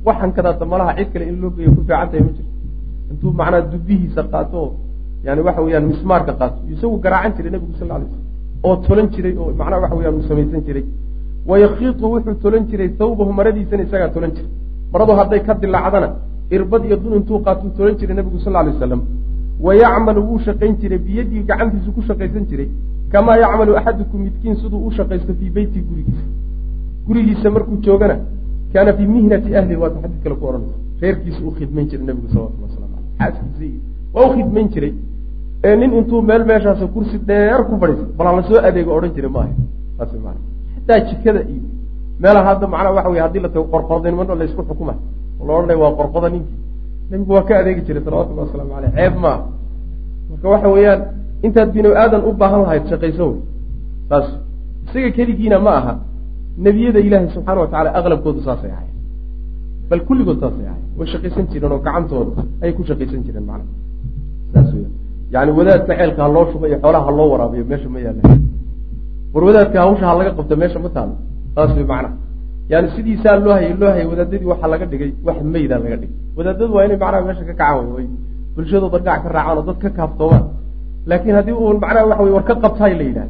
[0.08, 2.54] waxan kadaata malaha cid kale in loo geeyo ku fiican tahay ma jirto.
[3.12, 4.70] Intuu macnaha dubihiisa qaato oo
[5.26, 8.24] yani waxa weeyaan mismaarka qaato isagu garaacan jiray nebigu sal lla lay slam
[8.68, 10.84] oo tolan jiray oo macnaha waxa weyaan uu samaysan jiray
[11.50, 14.52] wayakiitu wuxuu tolan jiray thawbahu maradiisana isagaa tolan jiray
[14.94, 16.10] maradu hadday ka dilaacdana
[16.56, 19.02] irbad iyo dun intuu qaatuu tolan jiray nebigu sal lay wasalam
[19.66, 22.70] wayacmalu wuu shaqayn jiray biyadii gacantiisu ku shaqaysan jiray
[23.12, 26.26] kamaa yacmalu axadukum midkiin siduu u shaqaysto fii beyti gurigiisa
[27.08, 28.18] gurigiisa markuu joogana
[28.74, 32.64] kaana fii mihnati ahli waata xadiid kale ku odhanaysa reerkiisa u khidmayn jiray nebigu salawatulli
[32.68, 33.76] waslamu aleyh xaaskiisii
[34.14, 34.94] waa u khidmayn jiray
[35.64, 39.32] ee nin intuu meel meeshaas kursi dheer ku fadhiistay bal hala soo adeego odhan jiray
[39.38, 39.54] maaha
[39.98, 40.57] saas maana
[40.88, 41.62] xataa jikada iyo
[42.20, 44.96] meelaha hadda macnaha waxa wey haddii la tago qorqordanimano laysku xukuma.
[45.48, 46.58] La odhanaya waa qorqoda ninkii
[47.12, 49.46] nebigu waa ka adeegi jiray salawatullahi wasalaamu aleyh ceeb maaha
[50.30, 51.02] marka waxa weeyaan
[51.44, 53.42] intaad binu aadan u baahan lahayd shaqayso wey.
[54.10, 54.28] Saas
[54.88, 55.94] isaga keligiina ma aha.
[56.58, 58.90] Nebiyada ilaahay subxaana wa tacala aqlabkoodu saasay ahay
[59.90, 62.32] bal kulligood saasay ahay way shaqaysan jireen oo gacantooda
[62.62, 63.74] ayay ku shaqaysan jireen macnaha.
[64.54, 64.90] Saas weya
[65.34, 68.24] yani wadaadka ceelka ha loo shuba iyo xoolaha ha loo waraabiyo meesha ma yaalla
[69.38, 71.14] war wadaadka hawsha ha laga qabto meesha ma taalo
[71.56, 72.16] saas wey macnaha
[72.72, 76.16] yani sidiisaa loo hayay loo hayay wadaadadii waxaa laga dhigay wax meydaa laga dhigay.
[76.38, 78.08] Wadaadadu waa inay macnaha meesha ka kacaan way way.
[78.56, 80.46] Bulshadooda dhinac ka raacaan oo dad ka kaaftoomaan
[81.10, 83.30] laakiin haddii uu macnaha waxa wey war ka qabtaay la yidhaha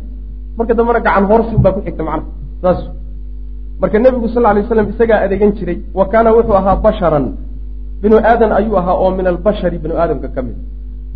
[0.58, 2.30] marka dambena gacan hoorsi un baa ku xigta macnaha.
[2.64, 2.80] Saas
[3.82, 7.26] marka nebigu sal lay slam isagaa adeegan jiray wa kaana wuxuu ahaa basharan.
[8.02, 10.58] Binu aadan ayuu ahaa oo min albashari binu aadamka ka mid.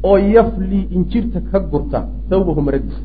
[0.08, 3.02] Oo yafli injirta ka gurta thawbahu maradiisa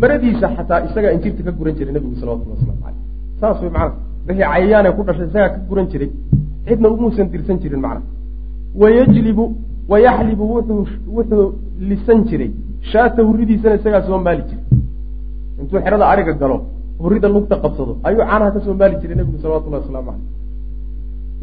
[0.00, 3.02] maradiisa xataa isagaa injirta ka guran jiray nebigu salawatullah waslamu caleyh
[3.40, 3.94] saas way macana
[4.28, 6.10] wixii cayayaane ku dhashay isagaa ka guran jiray
[6.66, 8.02] cidna umuusan dirsan jirin macna
[8.80, 9.44] wayajlibu
[9.88, 10.86] wayaxlibu wuxuu
[11.16, 11.46] wuxuu
[11.88, 12.50] lisan jiray.
[12.90, 14.64] Shaata hurridiisana isagaa soo maali jiray.
[15.60, 16.56] Intuu xerada ariga galo
[17.02, 20.24] hurrida lugta qabsado ayuu caanaha ka soo maali jiray nebigu salawatullahi waslamu caleyh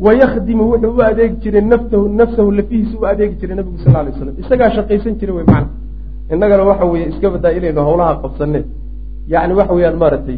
[0.05, 4.35] wayakhdimu wuxuu u adeegi jiray naftahu nafsahu lafihiisa u adeegi jiray nebigu sal lay slam
[4.43, 5.69] isagaa shaqaysan jiray wey macna
[6.33, 8.59] innagana waxa weeye iska badaa inaynu hawlaha qabsanne
[9.33, 10.37] yacni waxa weeyaan maaragtay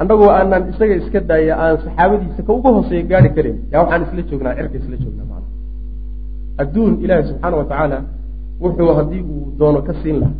[0.00, 4.22] annagoo aanaan isaga iska daaya aan saxaabadiisa ka uga hooseeya gaari karin yaa waxaan isla
[4.30, 5.48] joognaa cirka isla joognaa macna
[6.62, 7.98] adduun ilaahi subxaana wa tacaala
[8.62, 10.36] wuxuu haddii uu doono ka siin lahaa.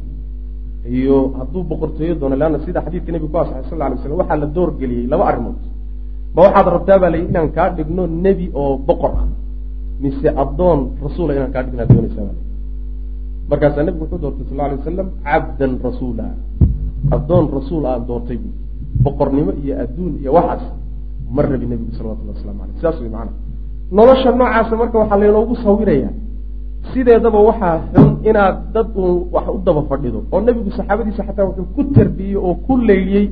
[0.99, 4.39] Iyo hadduu boqortooyo doono leanna sida xadiidka nebigu ku asaxay sal lla alay slam waxaa
[4.43, 5.59] la doorgeliyey laba arrimood.
[6.35, 9.27] Ma waxaad rabtaa baa layihi inaan kaa dhigno nebi oo boqor ah
[10.03, 12.37] mise addoon rasuula inaan kaa dhignaa doonaysaa baa
[13.51, 16.26] markaasaa nebigu wuxuu doortay sal alay wasalam cabdan rasuula.
[17.16, 18.49] Addoon rasuul aan doortay bu
[19.05, 20.64] boqornimo iyo adduun iyo waxaas
[21.34, 23.32] ma rabi nebigu salawatullah waslamu aleyh sidaas way macana
[23.96, 26.12] nolosha noocaasa marka waxaa laynoogu sawirayaa.
[26.92, 31.66] Sideedaba waxaa xun inaad dad uun wax u daba fadhido oo nebigu saxaabadiisa xataa wuxuu
[31.74, 33.26] ku tarbiyey oo ku layliyey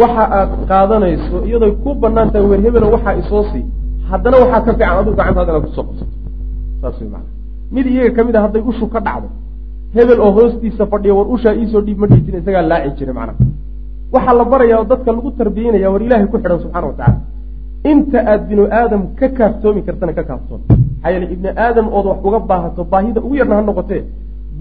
[0.00, 3.64] waxa aad qaadanayso iyadoy ku bannaan tahay weer hebelo waxaa isoo sii.
[4.10, 6.14] Haddana waxaa ka fiican adigu gacantaada inaad ku soo qabsato
[6.80, 7.28] saas way maana
[7.74, 9.28] mid iyaga ka mid a hadday ushu ka dhacdo
[9.96, 13.44] hebel oo hoostiisa fadhiya war ushaa iisoo dhiib ma dhiijin isagaa laaci jiray macnaha.
[14.14, 17.18] Waxaa la barayaa oo dadka lagu tarbiyeynaya war ilaahay ku xidhan subxana wa tacala
[17.92, 22.18] inta aad binu aadam ka kaaftoomi kartana ka kaaftoon maxaa yeele ibni aadam ood wax
[22.28, 24.02] uga baahato baahida ugu yarna ha noqotee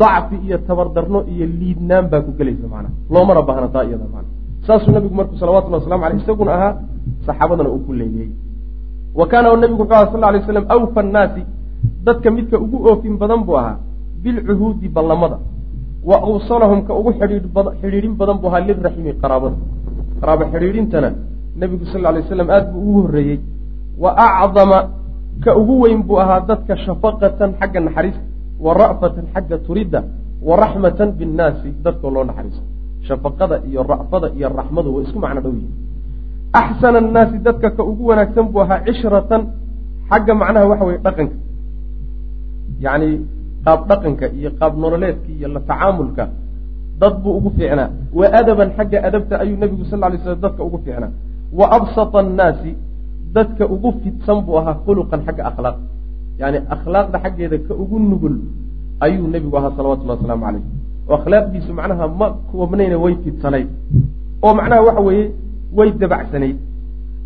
[0.02, 2.94] dacfi iyo tabardarno iyo liidnaan baa ku gelaysa macnaha.
[3.14, 4.30] Loomana baahna taa iyada macna
[4.68, 6.72] saasuu nabigu markuu salawatullahi waslamu aleyh isaguna ahaa
[7.28, 8.30] saxaabadana uu ku leyliyey
[9.20, 11.42] wa kaana nabigu wuxuu aha sal lay slam awfa annaasi
[12.06, 13.78] dadka midka ugu oofin badan buu ahaa
[14.24, 15.38] bilcuhuudi ballamada.
[16.04, 19.56] Wa awsalahum ka ugu xidhiidhin badan buu ahaa liraximi qaraabada.
[20.22, 21.10] Qaraabo xidhiidhintana
[21.60, 23.40] nebigu sal lay slam aad buu ugu horreeyey.
[23.98, 24.80] Wa acdama
[25.44, 28.24] ka ugu weyn buu ahaa dadka shafaqatan xagga naxariista
[28.60, 30.00] wa ra'fatan xagga turidda
[30.48, 32.64] wa raxmatan binnaasi dadkao loo naxariisto.
[33.08, 35.76] Shafaqada iyo ra'fada iyo raxmadu way isku macno dhow yihiin
[36.54, 39.42] axsana annaasi dadka ka ugu wanaagsan buu ahaa cishratan
[40.10, 41.36] xagga macnaha waxa weye dhaqanka
[42.86, 43.10] yacni
[43.66, 46.24] qaab dhaqanka iyo qaab nololeedka iyo la tacaamulka
[47.02, 47.90] dad buu ugu fiicnaa.
[48.14, 51.12] Wa adaban xagga adabta ayuu nebigu sal lay slam dadka ugu fiicnaa.
[51.60, 52.72] Wa absata annaasi
[53.36, 55.78] dadka ugu fidsan buu ahaa khuluqan xagga akhlaaq.
[56.42, 58.36] Yani akhlaaqda xaggeeda ka ugu nugul
[59.00, 60.64] ayuu nebigu ahaa salawatullahi wasalaamu caleyh
[61.10, 63.68] oo akhlaaqdiisu macnaha ma koobnayna way fidsanayd
[64.46, 65.26] oo macnaha waxa weeye
[65.78, 66.58] way dabacsanayd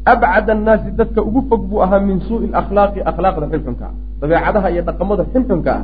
[0.05, 3.87] abcad annaasi dadka ugu fog buu ahaa min suui akhlaaqi akhlaaqda xunxunka
[4.23, 5.83] dabeecadaha iyo dhaqamada xunxunka ah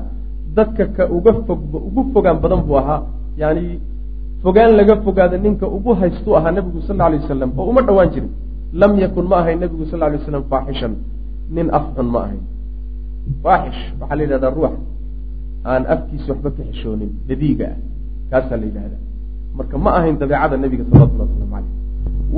[0.55, 3.03] dadka ka uga fog ugu fogaan badan buu ahaa.
[3.35, 3.79] Yani
[4.43, 8.31] fogaan laga fogaada ninka ugu haystuu ahaa nebigu sal alay wasalam oo uma dhowaan jirin.
[8.73, 10.93] Lam yakun ma ahayn nebigu sal lay waslam faaxishan.
[11.51, 12.43] Nin af xun ma ahayn.
[13.43, 14.73] Faaxish waxaa la yidhahdaa ruux.
[15.67, 17.77] Aan afkiisa waxba ka xishoonin dadiiga ah.
[18.31, 19.01] Kaasaa la yidhahdaa.
[19.57, 21.73] Marka ma ahayn dabeecada nebiga salawatullah waslamu caleyh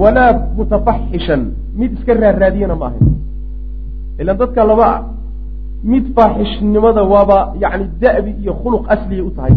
[0.02, 1.42] walaa mutafaxishan.
[1.80, 3.06] Mid iska raaraadiyana ma ahayn.
[4.22, 5.00] Ilan dadka laba ah
[5.84, 9.54] mid faaxishnimada waaba yani da'bi iyo khuluq asliya u tahay.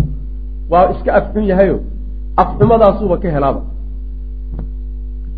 [0.71, 1.81] Waa iska afxun yahayo.
[2.37, 3.61] Afxumadaasuuba ka helaaba.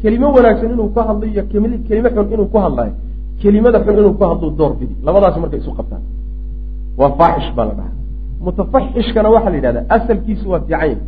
[0.02, 2.92] Kelimo wanaagsan inuu ku hadlo iyo kelimo xun inuu ku hadlayo
[3.42, 4.96] kelimada xun inuu ku hadlo door bidi.
[5.04, 6.02] Labadaas markay isu qabtaan.
[6.98, 7.94] Waa faaxish baa la dhahaa.
[8.40, 10.98] Mutafaxishkana waxaa la yidhahdaa asalkiisu waa fiican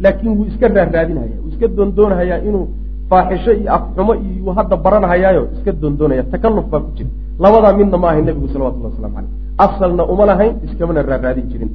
[0.00, 2.66] laakiin wuu iska raarraadinhaya wuu iska doondoonahayaa inuu
[3.10, 6.22] faaxisho iyo afxumo iyo hadda baranahayaayo iska doondoonaya.
[6.32, 7.10] Takalluf baa ku jira
[7.42, 9.32] labadaa midna ma ahayn nebigu salawatullah waslamu caleyh
[9.66, 11.70] asalna uma lahayn iskamana raaraadin jirin.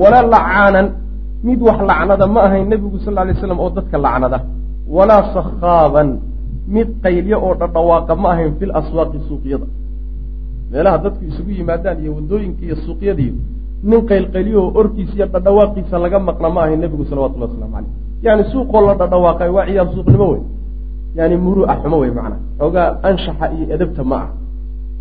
[0.00, 0.86] Walaa lacaanan
[1.44, 4.38] mid wax lacnada ma ahayn nebigu sal lay slam oo dadka lacnada.
[4.96, 6.08] Walaa sakhaaban
[6.74, 9.66] mid qaylyo oo dhadhawaaqa ma ahayn fil aswaaqi suuqyada.
[10.72, 13.34] Meelaha dadku isugu yimaadaan iyo waddooyinka iyo suuqyadiiyo
[13.84, 17.92] nin qaylqayliyo oo orkiisa iyo dhadhawaaqiisa laga maqla ma ahayn nebigu salawatullahi waslamu caleyh
[18.26, 20.40] yani suuqoo la dhadhawaaqay waa ciyaar suuqnimo wey
[21.14, 24.28] yani muruuca xumo wey macnaa xoogaa anshaxa iyo edabta ma ah.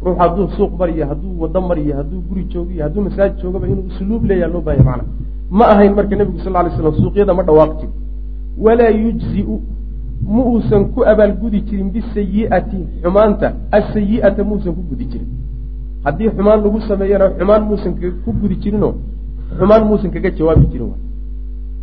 [0.04, 4.26] Ruux hadduu suuq mariyo hadduu wado mariyo hadduu guri joogiyo hadduu masaajid joogaba inuu usluub
[4.26, 5.04] leeyaha loo bahanya macna.
[5.50, 7.94] Ma ahayn marka nebigu sal lay slam suuqyada ma dhawaaq jiro
[8.58, 9.62] walaa yujziu
[10.34, 13.54] ma uusan ku abaalgudi jirin bisayi'ati xumaanta.
[13.72, 15.30] Asayi'ata muusan ku gudi jirin.
[16.04, 17.94] Haddii xumaan lagu sameeyana xumaan muusan
[18.26, 18.94] ku gudi jirinoo
[19.58, 20.92] xumaan muusan kaga jawaabi jirin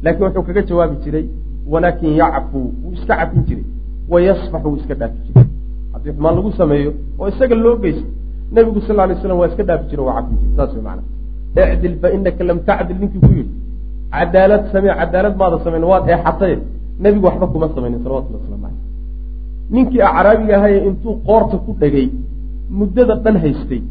[0.02, 1.26] laakiin wuxuu kaga jawaabi jiray
[1.66, 3.64] walaakin yacfuu wuu iska cafin jiray
[4.12, 5.46] wayasfax wuu iska dhaafi jiray
[5.92, 8.06] haddii xumaan lagu sameeyo oo isaga loo geysto
[8.54, 11.02] nebigu sal lay slam waa iska dhaafi jira waa cafin jira saas macana
[11.74, 13.54] icdil fa inaka lam tacdil ninkii ku yidhi
[14.14, 16.54] cadaalad samee cadaalad maada samayn waad eexatay
[17.02, 18.78] nebigu waxba kuma samaynin salawatullah waslamu caleyh
[19.74, 22.06] ninkii acraabiga ahaye intuu qoorta ku dhegay
[22.78, 23.82] muddada dhan haystay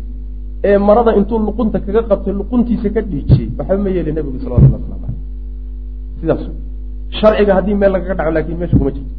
[0.70, 5.01] ee marada intuu luqunta kaga qabtay luquntiisa ka dhiijiyey waxba ma yeeli nebigu salawatullah waslamu
[5.03, 5.22] caleyh
[6.20, 6.43] sidaas
[7.20, 9.13] sharciga haddii meel lagaga dhaco laakiin meesha kuma jirto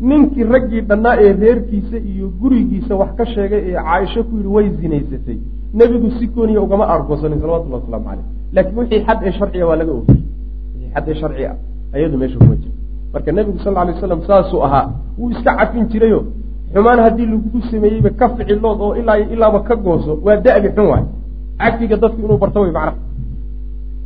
[0.00, 4.68] ninkii raggii dhannaa ee reerkiisa iyo gurigiisa wax ka sheegay ee caaisho ku yidhi way
[4.70, 5.38] zinaysatay.
[5.74, 9.92] Nebigu si gooniya ugama aargoosanin salawatullahi waslamu caleyh laakiin wixii xad ee sharciga waa laga
[9.92, 10.22] ogiyey
[10.74, 11.56] wixii xad ee sharci ah
[11.94, 12.78] ayadu meesha kuma jirto
[13.12, 16.20] marka nebigu sal lay slam saasuu ahaa wuu iska cafin jirayo.
[16.74, 21.04] Xumaan haddii lagu sameeyeyba ka ficilood oo ilaa ilaaba ka gooso waa da'bi xun waay.
[21.58, 22.96] Cafiga dadku inuu barto way macnaha.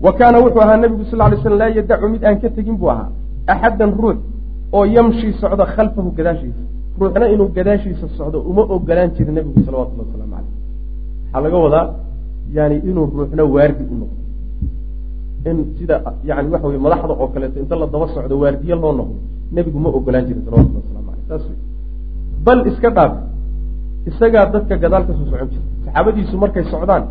[0.05, 2.91] Wa kaana wuxuu ahaa nebigu sal lay slam laa yadacu mid aan ka tegin buu
[2.91, 3.09] ahaa.
[3.47, 4.19] Axaddan ruux
[4.77, 6.63] oo yamshi socda khalfahu gadaashiisa.
[7.01, 10.53] Ruuxna inuu gadaashiisa socdo uma ogolaan jirin nebigu salawatullahi waslamu caleyh
[11.33, 11.87] waxaa laga wadaa
[12.57, 14.19] yani inuu ruuxna waardi u noqdo.
[15.51, 15.97] In sida
[16.29, 19.17] yani waxa weye madaxda oo kaleeto inta la daba socdo waardiye loo noqdo
[19.55, 21.45] nebigu ma ogolaan jirin salawatullahi waslamu caleyh saas
[22.45, 23.13] bal iska dhaaf
[24.09, 27.05] isagaa dadka gadaal ka soo socon jira saxaabadiisu markay socdaan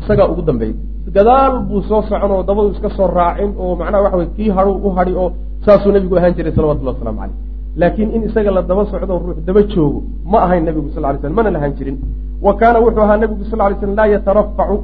[0.00, 0.76] isagaa ugu dambeeyay.
[1.16, 4.72] Gadaal buu soo socon oo dabadu iska soo raacin oo macnaha waxa wey kii hadhu
[4.86, 5.30] u hadhi oo
[5.64, 9.62] saasuu nebigu ahaan jiray salawatullahi waslamu caleyh laakiin in isaga la daba socdo ruux daba
[9.62, 11.98] joogo ma ahayn nebigu sal lay slam mana lahaan jirin.
[12.40, 14.76] Wa kaana wuxuu ahaa nebigu sal lay slam laa yatarafacu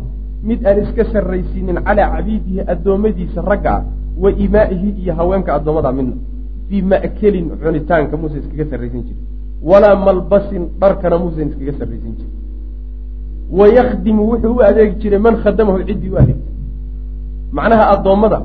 [0.43, 3.83] mid aan iska sarraysiinin calaa cabiidihi addoommadiisa ragga ah
[4.23, 6.17] wa imaa'ihi iyo haweenka addoommada midna
[6.69, 9.25] fii ma'kelin cunitaanka muusan iskaga sarraysan jirin
[9.63, 12.35] walaa malbasin dharkana muusan iskaga sarraysan jirin
[13.51, 16.55] wayakdimu wuxuu u adeegi jiray man khadamahu ciddii u adeegtay.
[17.53, 18.39] Macnaha addoommada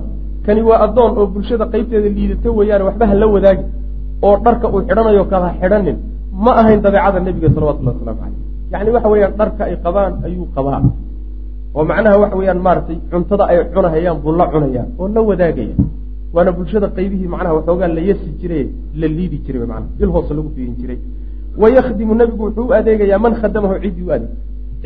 [0.46, 3.66] kani waa addoon oo bulshada qaybteeda liidata weeyaane waxba ha la wadaagi
[4.28, 5.98] oo dharka uu xidhanayo kala xidhanin.
[6.44, 8.40] Ma ahayn dabeecada nebiga salawatullahi waslamu caleyh
[8.74, 10.80] yacni waxa weeyaan dharka ay qabaan ayuu qabaa.
[11.76, 15.76] Oo macnaha waxa weeyaan maaragtay cuntada ay cunahayaan buu la cunayaan oo la wadaagaya
[16.36, 18.66] waana bulshada qaybihii macnaha waxoogaa la yasi jiray
[19.02, 21.00] la liidi jiray macnaha il hoose lagu fiirin jiray.
[21.62, 24.32] Wayakdimu nebigu wuxuu u adeegayaa man khadamahu ciddii u adeeg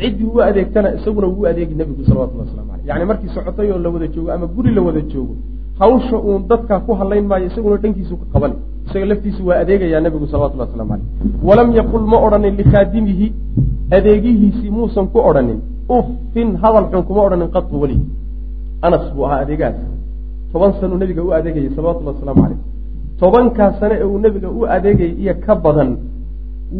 [0.00, 3.90] ciddii u adeegtana isaguna wuu adeegi nebigu salawatullahi waslamu caleyh yani markii socotay oo la
[3.94, 5.34] wada joogo ama guri la wada joogo
[5.80, 8.52] hawsha uun dadkaa ku hadlayn maayo isaguna dhankiisu ka qaban.
[8.86, 11.06] Isaga laftiisu waa adeegayaa nebigu salawatullahi waslamu caleyh
[11.48, 13.26] walam yaqul ma odhanin likhaadimihi
[13.96, 15.58] adeegihiisii muusan ku odhanin.
[15.98, 17.96] Uffin hadal xun kuma odhanin qatu weli
[18.86, 19.78] anas buu ahaa adeegahaas
[20.52, 22.60] toban sanuu nebiga u adeegayay salawatullahi waslamu caleyh
[23.20, 25.90] tobankaa sane ee uu nebiga u adeegayay iyo ka badan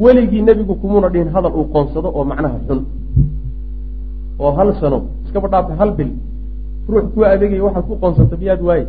[0.02, 2.80] weligii nebigu kumuna dhihin hadal uu qoonsado oo macnaha xun
[4.38, 6.10] oo hal sano iskaba dhaafa hal bil.
[6.88, 8.86] Ruux kuu adeegaya waxaad ku qoonsata miyaad waaye?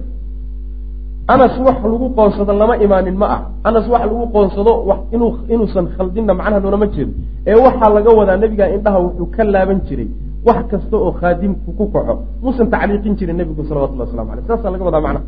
[1.27, 3.41] Anas wax lagu qoonsado lama imaanin ma ah.
[3.63, 4.71] Anas wax lagu qoonsado
[5.13, 7.11] inuu inuusan khaldinna macnaha loolama jeedo
[7.47, 10.07] ee waxaa laga wadaa nebiga indhaha wuxuu ka laaban jiray
[10.47, 12.13] wax kasta oo khaadimku ku kaco.
[12.43, 15.25] Muusan tacliiqin jirin nebigu salawatullah waslamu aleyh saasaa laga wadaa macnaha.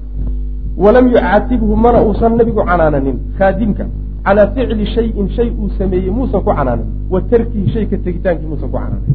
[0.78, 3.18] Walam yucaatibhu mana uusan nebigu canaananin.
[3.38, 3.86] Khaadimka
[4.26, 8.70] calaa ficli shayin shay uu sameeyey muusan ku canaanin wa tarkihi shay ka tegitaankii muusan
[8.72, 9.06] ku canaanin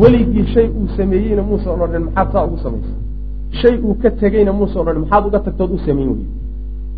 [0.00, 2.96] weligii shay uu sameeyeyna muusan odhanin maxaad saa ugu samaysay
[3.60, 6.28] shay uu ka tegeyna muusan odhanin maxaad uga tagtood u samayn weyey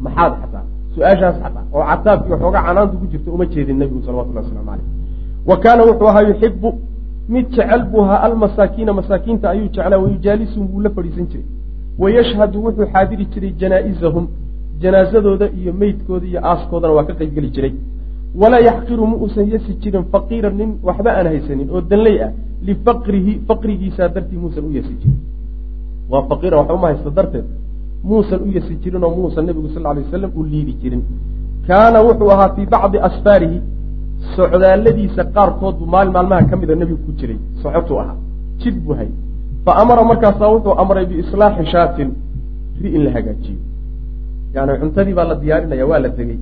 [0.04, 0.64] maxaad xataa
[0.94, 4.86] su'aashaas xataa oo cataabkii waxoogaa canaantu ku jirta uma jeedin nebigu salawatullahi waslamu caleyh
[5.50, 6.68] wa kaana wuxuu ahaa yuxibu
[7.34, 11.46] mid jecel buu ahaa almasaakiina masaakiinta ayuu jeclaa wayujaalisum wuu la fadhiisan jiray.
[11.98, 14.26] Wayashhadu wuxuu xaadiri jiray janaa-izahum
[14.82, 17.72] janaasadooda iyo meydkooda iyo aaskoodana waa ka qaybgeli jiray.
[18.40, 22.30] Walaa yaxqiru ma uusan yasi jirin faqiiran nin waxba aan haysanin oo danley ah
[22.66, 25.18] lifaqrihi faqrigiisaa dartii muusan u yasi jirin
[26.10, 27.46] waa faqiiran waxba uma haysta darteed
[28.10, 31.02] muusan u yasi jirin oo muusan nebigu sal lay waslam u liidi jirin
[31.68, 33.58] kaana wuxuu ahaa fii bacdi asfaarihi
[34.36, 38.16] socdaalladiisa qaarkood buu maalin maalmaha ka mida nebigu ku jiray socotuu ahaa
[38.62, 39.10] jid buu hay
[39.64, 42.08] fa amara markaasaa wuxuu amray biislaaxi shaatin
[42.82, 43.60] ri in la hagaajiyo
[44.54, 46.38] yani cuntadii baa la diyaarinaya waa la tegey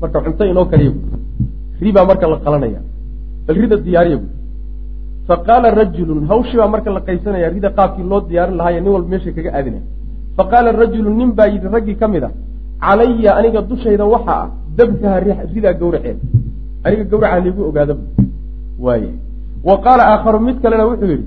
[0.00, 0.92] marka cunto inoo kaliya
[1.82, 2.80] ri baa marka la qalanaya
[3.46, 4.26] bal rida diyaariya bu
[5.28, 9.08] fa qaala rajulun hawshii baa marka la qaysanaya rida qaabkii loo diyaarin lahaayo nin walba
[9.12, 9.84] meesha kaga aadinaya
[10.36, 12.30] fa qaala rajulun nin baa yidhi raggii ka mid a
[12.84, 14.48] calaya aniga dushayda waxa ah
[14.78, 15.16] dabkaha
[15.54, 16.22] ridaa gawraceeda
[16.84, 17.94] aniga gawraca laygu ogaada
[18.84, 19.10] waaye.
[19.68, 21.26] Wa qaala aakharu mid kalena wuxuu yidhi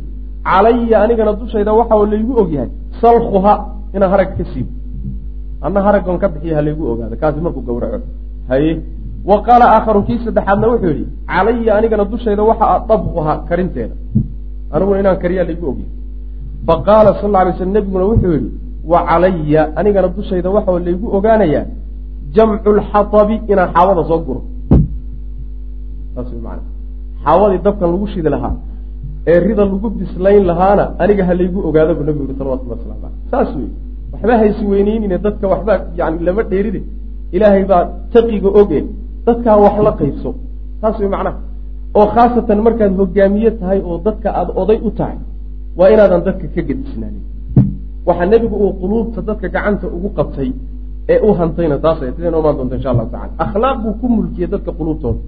[0.50, 2.70] calaya anigana dushayda waxa laygu ogyahay
[3.02, 3.54] salkuha
[3.96, 4.72] inaan harag ka siibo
[5.66, 8.00] anna haragon ka bixiya ha laygu ogaado kaasi markuu gawraco.
[8.50, 8.72] Haye
[9.30, 13.96] wa qaala aakharu kii saddexaadna wuxuu yidhi calaya anigana dushayda waxa a dabkuha karinteeda.
[14.74, 15.92] Aniguna inaan kariyaa laygu ogyahay
[16.68, 18.50] fa qaala sal lla alay slam nebiguna wuxuu yidhi
[18.92, 21.66] wa calaya anigana dushayda waxa laygu ogaanayaa
[22.36, 24.42] jamcu lxatabi inaan xaawada soo guro.
[26.16, 26.64] Saas wy maana
[27.26, 28.56] xaawadii dabkan lagu shidi lahaa
[29.32, 33.22] ee rida lagu bislayn lahaana aniga ha laygu ogaado bu nabigu yuri salawatullah waslamu aleyh
[33.32, 33.70] saas wey
[34.14, 36.82] waxba haysi weyneynine dadka waxbaa yani lama dheeride.
[37.36, 38.80] Ilaahay baa taqiga oge
[39.26, 40.30] dadkaa wax la qaybso
[40.82, 41.38] saas wey macnaha.
[41.96, 45.18] Oo khaasatan markaad hogaamiye tahay oo dadka aada oday u tahay
[45.78, 47.24] waa inaadan dadka ka gedisnaanin
[48.08, 50.50] waxaa nebigu uu quluubta dadka gacanta ugu qabtay
[51.10, 54.48] ee u hantayna taasay sidee noo imaan doonta insha allahu tacala akhlaaq buu ku mulkiyey
[54.54, 55.20] dadka quluubtooda.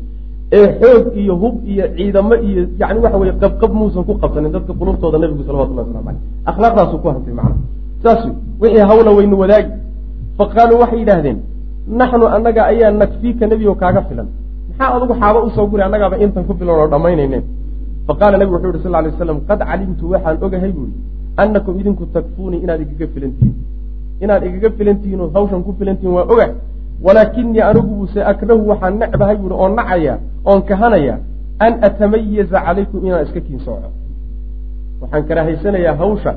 [0.57, 4.73] Ee xoog iyo hub iyo ciidamo iyo yani waxa weye qabqab muusan ku qabsanin dadka
[4.79, 6.21] quluubtooda nebigu salawatullah waslamu aleyh
[6.51, 7.59] akhlaaqdaasuu ku hantay macnaha.
[8.61, 9.71] Wey wixii hawla waynu wadaagi.
[10.37, 11.37] Fa qaaluu waxay yidhaahdeen
[11.87, 14.27] naxnu annaga ayaa nakfiika nebigo kaaga filan
[14.69, 17.43] maxaa adugu xaaba u soo guri annagaaba intan ku filan oo dhammaynayneen
[18.07, 20.93] fa qaala nebigu wuxuu yihi sal ly slam qad calimtu waxaan ogahay buuri
[21.43, 23.55] annakum idinku takfuunii inaad igaga filantihiin
[24.23, 26.47] inaad igaga filantihiin oo hawshan ku filantihiin waa oga
[27.05, 30.13] walaakinii anigubuse akrahu waxaan necbahay buuri oon nacaya
[30.49, 31.15] oon kahanaya
[31.65, 33.89] an atamayaza calaykum inaan iska kiin sooco
[35.01, 36.31] waxaan karahaysanayaa hawsha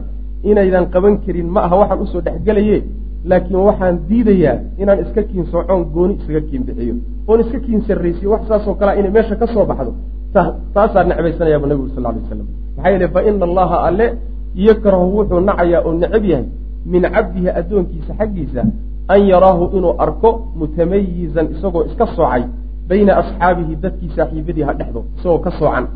[0.51, 2.79] inaydan qaban karin ma aha waxaan u soo dhexgelaye
[3.25, 6.95] laakiin waxaan diidayaa inaan iska kiin soocoon gooni isaga kiin bixiyo.
[7.29, 9.93] Oon iska kiin sarraysiyo wax saasoo kalea inay meesha ka soo baxdo.
[10.75, 12.47] Taasaan necbaysanayabu nabigu sal ly slam
[12.77, 14.07] maxaa yeele fa ina allaha alle
[14.55, 16.47] yakrahu wuxuu nacayaa oo necab yahay
[16.93, 18.63] min cabdihi addoonkiisa xaggiisa
[19.09, 22.43] an yaraahu inuu arko mutamayizan isagoo iska soocay
[22.89, 25.87] bayna asxaabihi dadkii saaxiibadii ha dhexdo isagoo ka soocan.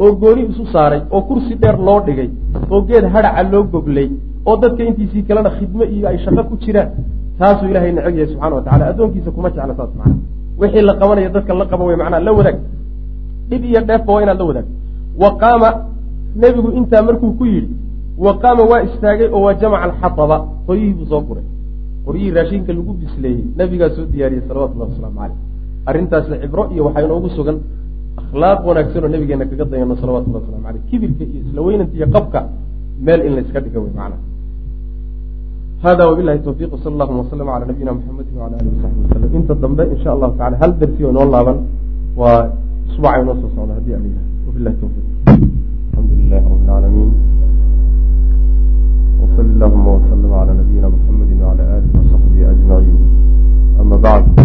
[0.00, 2.30] Oo gooni isu saaray oo kursi dheer loo dhigay
[2.70, 4.08] oo geed hadhaca loo goglay
[4.46, 6.90] oo dadka intiisii kalena khidmo iyo ay shaqo ku jiraan
[7.38, 10.16] taasuu ilahay necab yahay subxana wa addoonkiisa kuma jecla saas macana
[10.58, 12.58] wixii la qabanaya dadka la qaba wey macnaa la wadaag.
[13.48, 14.66] Dhib iyo dheefba waa inaad la wadaag.
[15.22, 15.68] Wa qaama
[16.36, 17.74] nebigu intaa markuu ku yidhi
[18.18, 20.36] wa qaama waa istaagay oo waa jamaca alxataba
[20.66, 21.44] qoryihii buu soo guray.
[22.06, 25.38] Qoryihii raashinka lagu bisleeyey nabigaa soo diyaariyey salawatullahi wasalaamu caleyh
[25.86, 27.58] arrintaasna cibro iyo waxaa inoogu sugan.
[28.20, 32.40] Akhlaaq wanaagsan oo nabigeena kaga dayano salawatullahi waslamu aleyh kibirka iyo isla weynanta iyo qabka
[33.00, 34.16] meel in layska dhiga wey macna
[35.82, 39.84] hada wabilahi tawfiq wsala allahuma waslama cala nabiyina muxamedi wala alihi wasaxbi wasalam inta dambe
[39.94, 41.58] insha allahu tacala hal darsi oo inoo laaban
[42.20, 42.40] waa
[42.90, 44.10] usbuuca inoo soo socda haddii ala
[44.46, 47.10] wabilahi tawfiq alxamdu lilahi rabi lcaalamiin
[49.22, 53.00] wsali allahuma waslama cala nabiyina muxamedi wala alihi wasaxbihi ajmaciin
[53.82, 54.42] ama bacd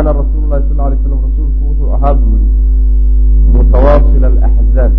[0.00, 4.92] kaana rasuulu lahi sal alay slam rasuulku wuxuu ahaa buu yihi mutawaasila alaxzaab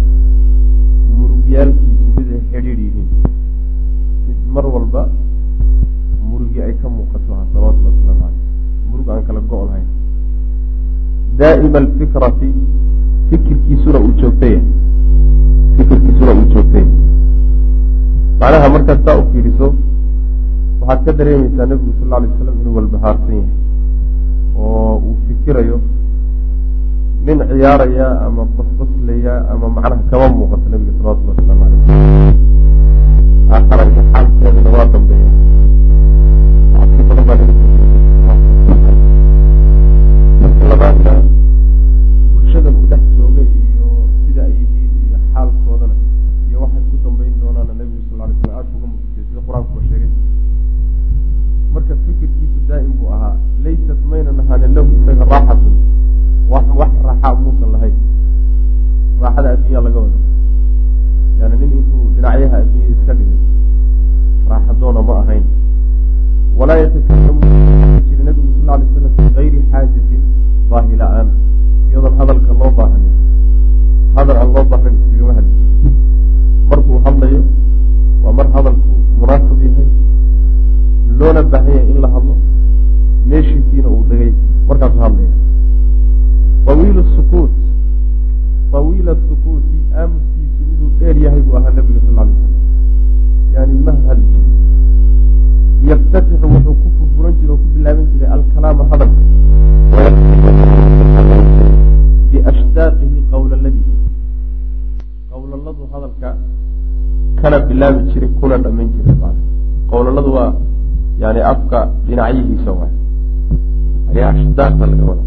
[1.19, 3.07] murugyaalkiisu mid ay xidhiidh yihiin
[4.25, 5.01] mid mar walba
[6.31, 9.87] murugi ay ka muuqato ahaa salawatullahi wasalaamu caleyh murug aan kala go' lahayn
[11.39, 12.49] daa'ima alfikrati
[13.31, 14.59] fikirkiisuna uu joogtaya
[15.79, 16.85] fikirkiisuna uu joogtaya
[18.43, 19.71] macnaha markaad saa u fiiriso
[20.83, 23.59] waxaad ka dareemaysaa nebigu sal alay slam inuu walbahaarsan yahay
[24.61, 25.77] oo uu fikirayo
[27.25, 31.83] nin ciyaaraya ama basbaslaya ama macnaha kama muuqato nebiga salawatullah wasalaamu caleyh
[33.55, 33.83] aakhara
[34.13, 35.29] xaalkeedana waa dambeeya.
[36.95, 37.35] Si badan baa
[40.41, 41.13] marka labaadna
[42.33, 43.00] bulshadan uu dhex
[59.71, 60.19] addunya laga wada
[61.39, 63.39] yani nin intuu dhinacyaha addunya iska dhigay
[64.49, 65.43] raaxadoona ma ahayn.
[66.57, 67.41] Walaa yatakalamu
[68.07, 70.21] jiri nabigu sal alay slam fi gayri xaajatin
[70.69, 71.27] baahi la'aan
[71.89, 73.13] iyadoon hadalka loo baahanin
[74.15, 75.95] hadal aan loo baahnayn iskagama hadli jirin.
[76.69, 77.41] Markuu hadlayo
[78.23, 79.87] waa mar hadalku munaasab yahay
[81.19, 82.35] loona baahan yahay in la hadlo
[83.29, 84.31] meeshiisiina uu dhegay
[84.67, 85.30] markaasuu hadlaya
[108.51, 109.15] kuna dhamayn jiray
[109.87, 110.51] qawlaladu waa
[111.23, 112.93] yani afka dhinacyihiisa waay
[114.11, 115.23] ayaa ashdaaqda laga wada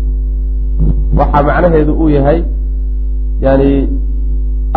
[1.18, 2.40] waxaa macnaheedu uu yahay
[3.44, 3.68] yani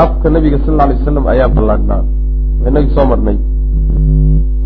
[0.04, 2.04] afka nabiga sal alay wasalam ayaa ballaadhnaa
[2.68, 3.38] inagii soo marnay.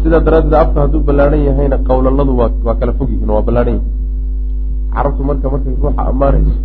[0.04, 3.90] Sidaa daraaddeed afka hadduu ballaadhan yahayna qawlaladu waa waa kala fog yihiin waa ballaadhan yihiin
[4.94, 6.58] carabtu marka markay ruuxa ammaanayso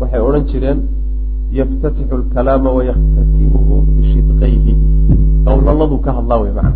[0.00, 0.78] waxay odhan jireen
[1.58, 4.71] yaftatixu alkalaama wayakhtatimuhu bishidqayhi
[5.46, 6.74] qawlaladu ka hadlaa wey macna.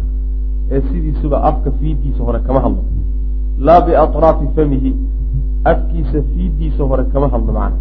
[0.70, 2.82] Ee sidiisuba afka fiidiisa hore kama hadlo.
[3.66, 4.90] Laa biatraafi famihi
[5.64, 7.78] afkiisa fiidiisa hore kama hadlo macna.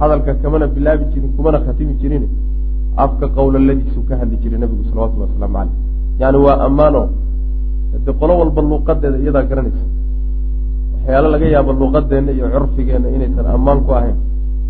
[0.00, 2.24] Hadalka kamana bilaabi jirin kumana khatimi jirin.
[2.96, 5.74] Afka qowlaladiisu ka hadli jiray nabigu salawatullhi wasalaamu caleyh
[6.20, 7.02] yani waa ammaano.
[8.04, 9.84] De qolo walba luuqadeeda iyadaa garanaysa.
[10.94, 14.16] Waxyaalo laga yaabo luuqadeenna iyo curfigeenna inaysan ammaan ku ahayn.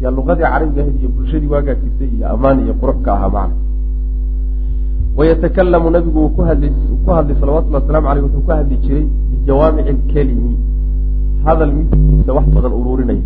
[0.03, 3.55] Yaa luuqadii carabiga ahayd iyo bulshadii waagaa jirtay iyo ammaan iyo qurux ka ahaa macna
[5.17, 6.73] wayatakalamu nabigu ku hadlay
[7.41, 10.53] salawatullhi wasalamu aleyh wuxuu ku hadli jiray bijawaamici alkelimi
[11.45, 13.25] hadal midkiisa wax badan ururinaya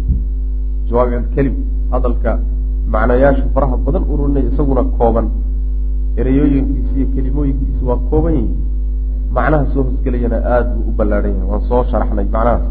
[0.88, 1.54] jawaamic alkelim
[1.92, 2.30] hadalka
[2.94, 5.26] macnayaasha faraha badan ururinaya isaguna kooban
[6.20, 8.56] ereyooyinkiisa iyo kelimooyinkiisa waa kooban yihiin
[9.36, 12.64] macnaha soo hosgelayana aada buu u ballaadhan yahay waan soo sharaxnay macnahaas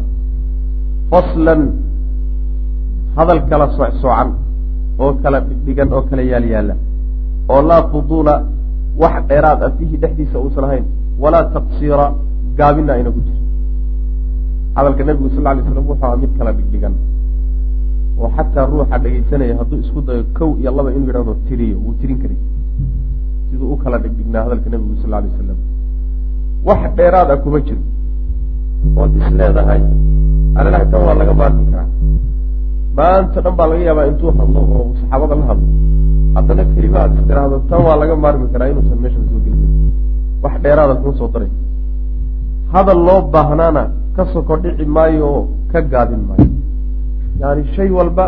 [1.10, 1.62] faslan
[3.16, 4.28] hadal kala socsoocan
[5.04, 6.74] oo kala dhigdhigan oo kala yaal yaalla
[7.54, 8.34] oo laa fuduula
[9.02, 10.84] wax dheeraad ah fiihi dhexdiisa uusan ahayn.
[11.22, 12.06] Walaa taqsiira
[12.58, 13.44] gaabina ayna ku jirin.
[14.76, 16.94] Hadalka nabigu sal lay slam wuxuu aha mid kala dhigdhigan.
[18.20, 22.18] Oo xataa ruuxa dhegaysanaya hadduu isku dayo kow iyo laba inuu yidhahdo tiriyo wuu tirin
[22.22, 22.38] karay.
[23.48, 25.58] Siduu u kala dhigdhignaa hadalka nabigu sal lay wasalam
[26.68, 27.82] wax dheeraad ah kuma jiro
[29.00, 29.82] ood is leedahay
[30.58, 31.88] alalaha tan waa laga maarmi karaa.
[32.98, 35.66] Maanta dhan baa laga yaabaa intuu hadlo oo saxaabada la hadlo
[36.36, 39.60] haddana kelimaad tiraahdo tan waa laga maarmi karaa inuusan meeshan soo gelin.
[40.42, 41.50] Wax dheeraada kuma soo daray.
[42.72, 43.82] Hadal loo baahnaana
[44.16, 46.48] ka soko dhici maayo oo ka gaabin maayo.
[47.40, 48.24] Yani shay walba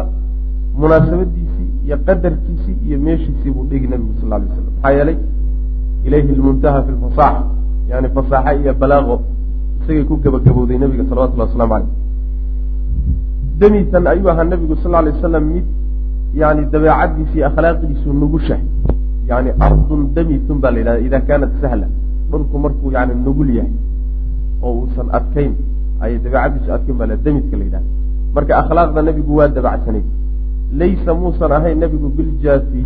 [0.80, 5.18] munaasabadiisii iyo qadarkiisii iyo meeshiisii buu dhigi nabigu sal lay waslam maxaa yeelay
[6.06, 7.42] ilayhi lmuntaha fi lfasaaxa
[7.90, 9.16] yani fasaaxa iyo balaaqo
[9.80, 11.90] isagay ku gabagabowday nabiga salawatullahi waslamu caleyh
[13.60, 15.66] demisan ayuu ahaa nabigu sal lay wasalam mid
[16.34, 18.64] yani dabeecadiisa iyo akhlaaqdiisu nugushahay
[19.28, 21.86] yani ardun damitun baa la yidhahda ida kaanat sahla
[22.30, 23.72] dhulku markuu yani nugul yahay
[24.62, 25.52] oo uusan adkayn
[26.00, 27.88] ayay dabeecadiisu adkayn baa la damidka la yidhahda
[28.34, 30.06] marka akhlaaqda nabigu waa dabacsanayd
[30.80, 32.84] laysa muusan ahayn nebigu biljaafi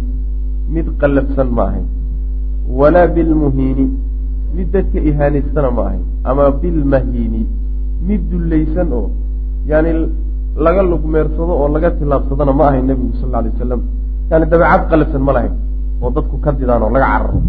[0.74, 1.86] mid qallafsan ma ahayn
[2.80, 3.86] walaa bilmuhiini
[4.56, 7.42] mid dadka ihaanaystana ma ahayn ama bilmahiini
[8.08, 9.08] mid dullaysan oo
[9.70, 9.90] yani
[10.56, 13.80] laga lugmeersado oo laga tilaabsadana ma ahayn nebigu sal alay wasalam
[14.30, 15.54] yani dabeecad qallafsan ma lahayn
[16.02, 17.40] oo dadku ka didaan oo laga cararo.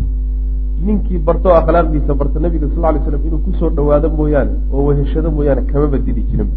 [0.85, 4.81] Ninkii barto o akhlaaqdiisa barta nebiga sal lay slam inuu ku soo dhawaado mooyaane oo
[4.87, 6.49] weheshado mooyaane kamaba didi jirin.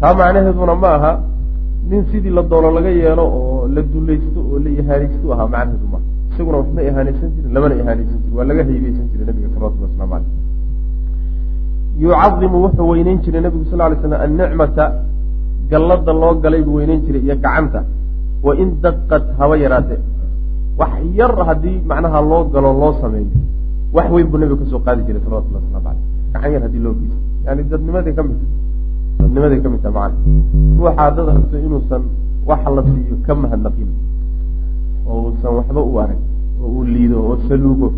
[0.00, 1.12] Taa macnaheeduna ma aha
[1.90, 6.04] nin sidii la doono laga yeelo oo la dulaysto oo la ihaanaystu ahaa macnaheedu maaha
[6.32, 10.30] isaguna waxma ihaanaysan jirin lamana ihaanaysan jirin waa laga haybeysan jiray nabiga salawatulli waslamu caleyh
[12.02, 14.84] yucadimu wuxuu weyneyn jiray nabigu sal lay slam annicmata
[15.70, 17.80] gallada loo galay buu weyneyn jiray iyo gacanta.
[18.42, 19.96] Wa in daqad haba yaraate.
[20.78, 23.30] Wax yar haddii macnaha loo galo loo sameeyo
[23.96, 26.02] wax weyn buu nabiga ka soo qaadi jiray salawatullah waslamu caleyh
[26.32, 28.38] gacan yar haddii loo geysto yani dadnimaday ka mid
[29.20, 30.16] dadnimaday ka mid taha macana
[30.78, 32.02] ruuxa dad rabto inuusan
[32.48, 33.90] waxa la siiyo ka mahadnaqin.
[35.08, 36.20] Oo uusan waxba u arag
[36.62, 37.88] oo uu liido oo saluugo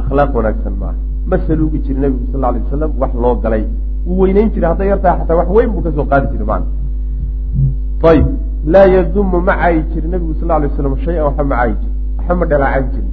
[0.00, 0.96] akhlaaq wanaagsan maaha
[1.30, 3.64] ma saluugi jiri nabigu sal alay wasalam wax loo galay.
[4.06, 6.66] Wuu weyneyn jiray hadday yartahay xataa wax weyn buu ka soo qaadi jiray macana
[8.02, 8.26] ayib
[8.66, 12.34] laa yadumu ma caayi jirin nabigu sal alay waslam shay-an waxba ma caayi jirin waxba
[12.34, 13.10] ma dhalaacan jirin.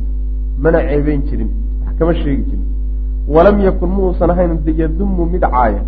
[0.59, 1.49] Mana ceebeyn jirin.
[1.85, 2.65] Wax kama sheegi jirin.
[3.27, 5.81] Walam yakun ma uusan ahayn yadumu mid caaya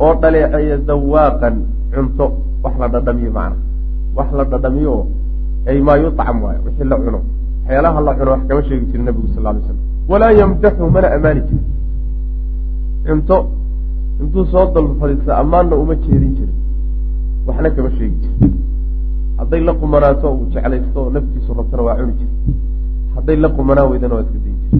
[0.00, 1.56] oo dhaleeceeya dawaaqan
[1.94, 2.26] cunto.
[2.62, 3.56] Wax la dhadhamiyo macna.
[4.16, 5.06] Wax la dhadhamiyo oo
[5.66, 6.60] ay maa yutcam waayo.
[6.66, 7.20] Wixii la cuno.
[7.62, 9.78] Waxyaalaha la cuno wax kama sheegi jirin nabigu sal alay slam
[10.08, 11.66] walaa yamdaxu mana ammaani jirin.
[13.06, 13.36] Cunto.
[14.20, 14.66] Intuu soo
[15.00, 16.61] fadhiista ammaanna uma jeedin jirin
[17.46, 18.16] waxna kama sheegi.
[18.22, 18.54] Jirin
[19.38, 22.32] hadday la qumanaato uu jeclaysto oo naftiisu rabtana waa cuni jira
[23.16, 24.78] hadday la qumanaa weydana waa iska dayn jira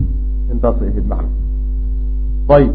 [0.53, 1.29] intaasay ahayd macna
[2.57, 2.75] ayib.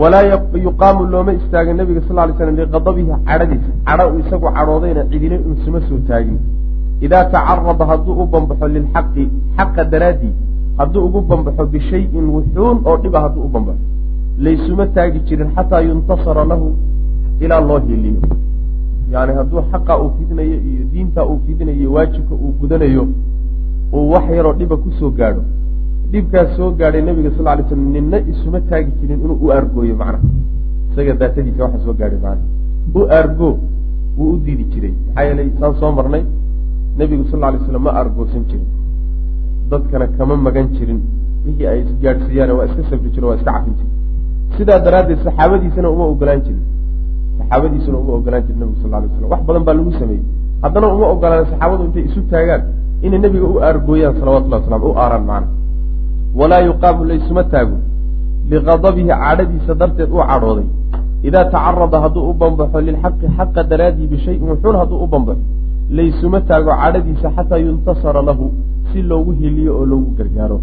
[0.00, 0.22] Walaa
[0.66, 3.70] yuqaamu looma istaagin nabiga sal lay slam liqadabihi cadhadiisa.
[3.86, 6.38] Cadho uu isagu cadhoodayna cidina unsuma soo taagin.
[7.00, 9.24] Idaa tacarada hadduu u bambaxo lilxaqi
[9.56, 10.34] xaqa daraaddii
[10.78, 13.84] hadduu ugu bambaxo bishayin wuxuun oo dhiba hadduu u bambaxo
[14.44, 16.66] laysuma taagi jirin xataa yuntasara lahu
[17.40, 18.20] ilaa loo hiliyo
[19.12, 23.04] yani hadduu xaqa uu fidinayo iyo diinta uu fidinayo waajibka uu gudanayo
[23.92, 25.42] uu wax yaroo dhiba ku soo gaadho
[26.12, 30.28] dhibkaas soo gaadhay nabiga sal lay slam ninna isuma taagi jirin inuu u argooyo macnaha
[30.90, 32.54] isaga daatadiisa waxa soo gaadhay macnaha
[32.98, 33.48] u argo
[34.18, 34.94] wuu u diidi jiray.
[35.06, 36.24] Maxaa yeelay saan soo marnay
[36.98, 38.68] nebigu sal lay slam ma argoosan jirin.
[39.70, 41.00] Dadkana kama magan jirin.
[41.44, 43.90] Wixii ay gaadhsiiyaan waa iska safri jiro waa iska cafin jiri
[44.56, 46.62] sidaa daraaddeed saxaabadiisana uma ogolaan jirin
[47.38, 50.24] saxaabadiisuna uma ogolaan jirin nabigu sal lay slam wax badan baa lagu sameeyey.
[50.62, 52.62] Haddana uma ogolaan saxaabadu intay isu taagaan
[53.06, 55.48] inay nebiga u aargooyaan salawatullahi waslam u aaraan macna.
[56.38, 57.76] Walaa yuqaamu laysuma taago
[58.50, 60.68] liqadabihi cadhadiisa darteed uu cadhooday.
[61.28, 65.44] Idaa tacarada hadduu u bambaxo lilxaqi xaqa daraadii bishayin wuxuun hadduu u bambaxo
[65.96, 68.46] laysuma taago cadhadiisa xataa yuntasara lahu
[68.90, 70.58] si loogu hiliyo oo loogu gargaaro.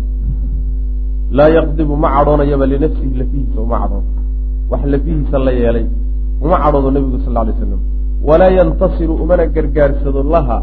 [1.38, 4.10] Laa yaqdibu ma cadhoonayaba linafsihi lafihiisa uma cadhoono.
[4.72, 5.86] Wax lafihiisa la yeelay
[6.44, 7.82] uma cadhoodo nebigu sal lay slam
[8.28, 10.58] walaa yantasiru umana gargaarsado laha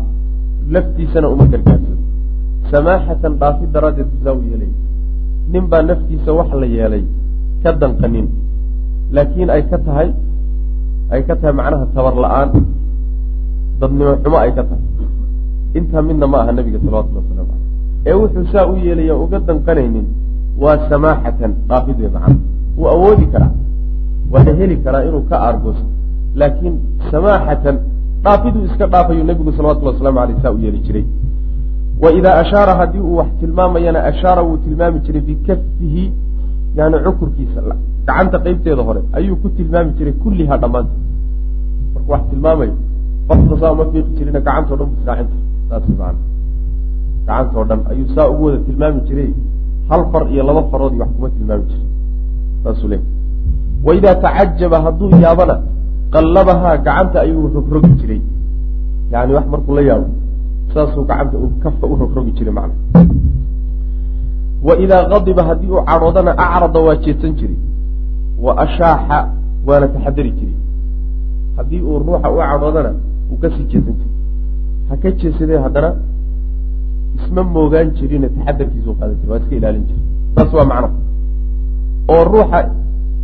[0.74, 1.98] laftiisana uma gargaarsado.
[2.70, 4.72] Samaaxatan dhaafi daraaddeed busaa u yeelay.
[5.52, 7.04] Nin baa naftiisa wax la yeelay
[7.62, 8.28] ka danqanin.
[9.14, 10.10] Laakiin ay ka tahay
[11.12, 12.50] ay ka tahay macnaha tabar la'aan
[13.80, 14.84] dadnimo xumo ay ka tahay.
[15.78, 17.70] Intaa midna ma aha nabiga salawatullhi waslamu caleyh
[18.06, 20.06] ee wuxuu saa u yeelaya uga danqanaynin
[20.62, 22.10] waa samaaxatan dhaafid wey
[22.76, 23.52] wuu awoodi karaa
[24.32, 25.86] waana heli karaa inuu ka aargoosto.
[26.34, 26.74] Laakiin
[27.10, 27.76] samaaxatan
[28.24, 31.04] dhaafiduu iska dhaafayu nebigu salawatullhi waslamu aleyh saa u yeeli jiray.
[32.02, 36.12] Wa idaa ashaara haddii uu wax tilmaamayana ashaara wuu tilmaami jiray bikafihi
[36.76, 37.60] yani cukurkiisa
[38.06, 40.94] gacanta qeybteeda hore ayuu ku tilmaami jiray kullihaa dhammaanta
[41.94, 42.74] markuu wax tilmaamayo
[43.28, 45.84] qofka saa uma fiiqi jirina gacantao dhan bu israacin jir saas
[47.26, 49.30] gacantao dhan ayuu saa ugu wada tilmaami jiray
[49.90, 51.84] hal far iyo laba farood iyo wax kuma tilmaami jira
[52.64, 53.02] saasuu leey
[53.84, 55.54] wa idaa tacajaba hadduu yaabana
[56.14, 58.20] qallabahaa gacanta ayuu rogrogi jiray.
[59.12, 60.06] Yani wax markuu la yaabo
[60.74, 62.74] saasuu gacanta kafka u rogrogi jiray macna.
[64.62, 67.56] Wa idaa qadiba haddii uu cadhoodana acrada waa jeedsan jiray.
[68.44, 69.18] Wa ashaaxa
[69.66, 70.56] waana taxadari jiray.
[71.56, 72.92] Haddii uu ruuxa u cadhoodana
[73.30, 74.14] wuu ka sii jeedsan jiray.
[74.88, 75.90] Ha ka jeesadee haddana
[77.16, 80.04] isma moogaan jirine taxadarkiisuu qaadan jiray waa iska ilaalin jiray.
[80.34, 80.88] Saas waa macno.
[82.12, 82.58] Oo ruuxa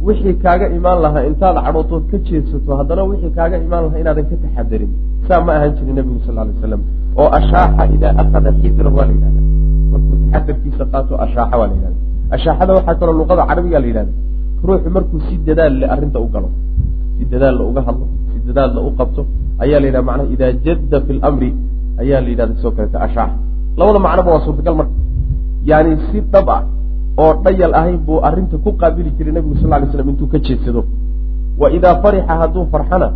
[0.06, 4.36] wixii kaaga imaan lahaa intaad cadhootood ka jeedsato haddana wixii kaaga imaan lahaa inaadan ka
[4.42, 4.90] taxadarin
[5.28, 6.80] saa ma ahaan jirin nabigu sal lay waslam
[7.20, 9.40] oo ashaaxa idaa akada xidra waa la yidhahda
[9.92, 11.98] markuu taxadarkiisa qaato ashaaxa waa la yidhahda
[12.36, 14.12] ashaaxada waxaa kaloo luqada carabiga la yidhahda
[14.68, 16.48] ruuxu markuu si dadaal le arrinta u galo
[17.16, 19.22] si dadaalla uga hadlo si dadaalna u qabto
[19.64, 21.50] ayaa la yidhaha macnaha idaa jadda fi lamri
[22.02, 23.30] ayaa la yidhahda sidoo kaleeta ashaax.
[23.78, 24.94] Labada macnoba waa suurtagal marka.
[25.70, 26.60] Yaani si dhab ah
[27.22, 30.84] oo dhayal ahayn buu arrinta ku qaabili jiray nebigu sal lay slam intuu ka jeedsado.
[31.60, 33.08] Wa idaa farixa hadduu farxana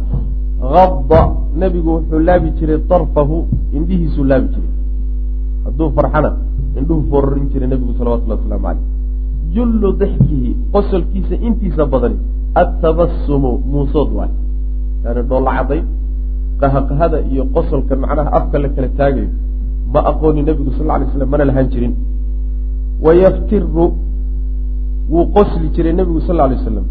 [0.74, 1.20] hadda
[1.60, 3.36] nebigu wuxuu laabi jiray darfahu
[3.76, 4.72] indhihiisuu laabi jiray.
[5.64, 6.30] Hadduu farxana
[6.78, 8.84] indhuhu foorarin jiray nebigu salawatullahi wasalaamu caleyh
[9.54, 12.16] jullu dixkihi qosolkiisa intiisa badani
[12.62, 14.32] attabasumu muusood waay.
[15.04, 15.82] Yani dhoolla cadday
[16.60, 19.28] qahaqahada iyo qosolka macnaha afka la kala taagayo
[19.92, 21.94] ma aqooni nebigu sal lay slam mana lahaan jirin
[23.04, 23.86] wayaftiru
[25.12, 26.86] wuu qosli jiray nebigu sal lay slam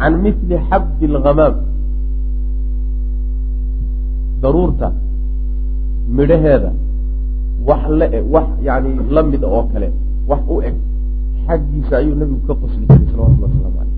[0.00, 1.54] can mili xabdi alghamaam
[4.42, 4.88] daruurta
[6.16, 6.70] midhaheeda
[7.68, 9.88] wax la wax yani la mida oo kale
[10.30, 10.76] wax u eg
[11.46, 13.96] xaggiisa ayuu nebigu ka qosli jiray salawatullah waslamu aleyh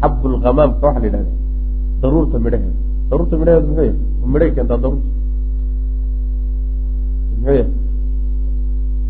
[0.00, 1.32] xabu lghamaamka waxa la yidhahda
[2.02, 2.78] daruurta midhaheeda
[3.10, 3.94] daruurta midhaheedu muxuu yahay
[4.32, 5.08] midhay keentaa daruurta
[7.36, 7.66] muxuu yahay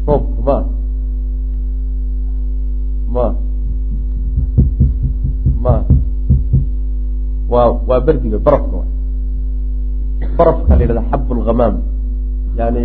[0.07, 0.57] roobka ma
[3.15, 3.27] ma.
[5.65, 5.75] Ma.
[7.53, 8.79] Waa waa berdiga barafka
[10.39, 11.75] barafka la yidhahda xabu lghamaam
[12.59, 12.83] yani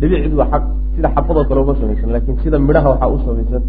[0.00, 0.58] dhibicdu waa
[0.94, 3.62] sida xabadoo kale uma samaysan laakiin sida midhaha waxaa u samaysan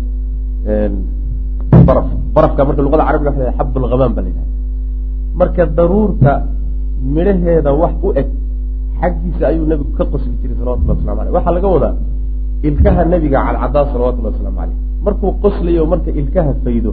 [1.87, 2.07] baraf.
[2.35, 4.51] Barafka marka luqada carabiga waxa xab lghamaam ba la yidhahda
[5.39, 6.33] marka daruurta
[7.15, 8.27] midhaheeda wax u eg
[8.99, 11.93] xaggiisa ayuu nebigu ka qosli jiray salawatullah waslamu aleyh waxaa laga wadaa
[12.67, 16.91] ilkaha nebiga cadcadaa salawatullahi waslamu caleyh markuu qoslayo marka ilkaha faydo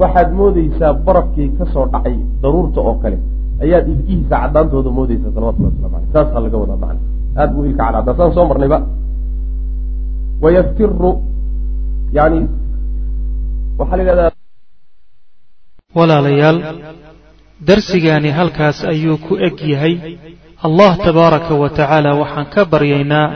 [0.00, 3.18] waxaad moodeysaa barafkii ka soo dhacay daruurta oo kale.
[3.64, 7.00] Ayaad ilkihiisa caddaantooda moodeysaa salawatullahi waslamu aleyh saasaa laga wadaa macna
[7.40, 8.78] aad buu ilka cadcaddaa saan soo marnayba.
[10.42, 11.10] Wayaftiru
[12.18, 12.40] yani
[13.78, 14.30] waxaa la yidhahdaa
[15.98, 16.58] walaalayaal
[17.68, 19.94] darsigaani halkaas ayuu ku eg yahay.
[20.66, 23.26] Allah tabaaraka wa tacaala waxaan ka baryaynaa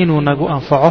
[0.00, 0.90] inuu nagu anfaco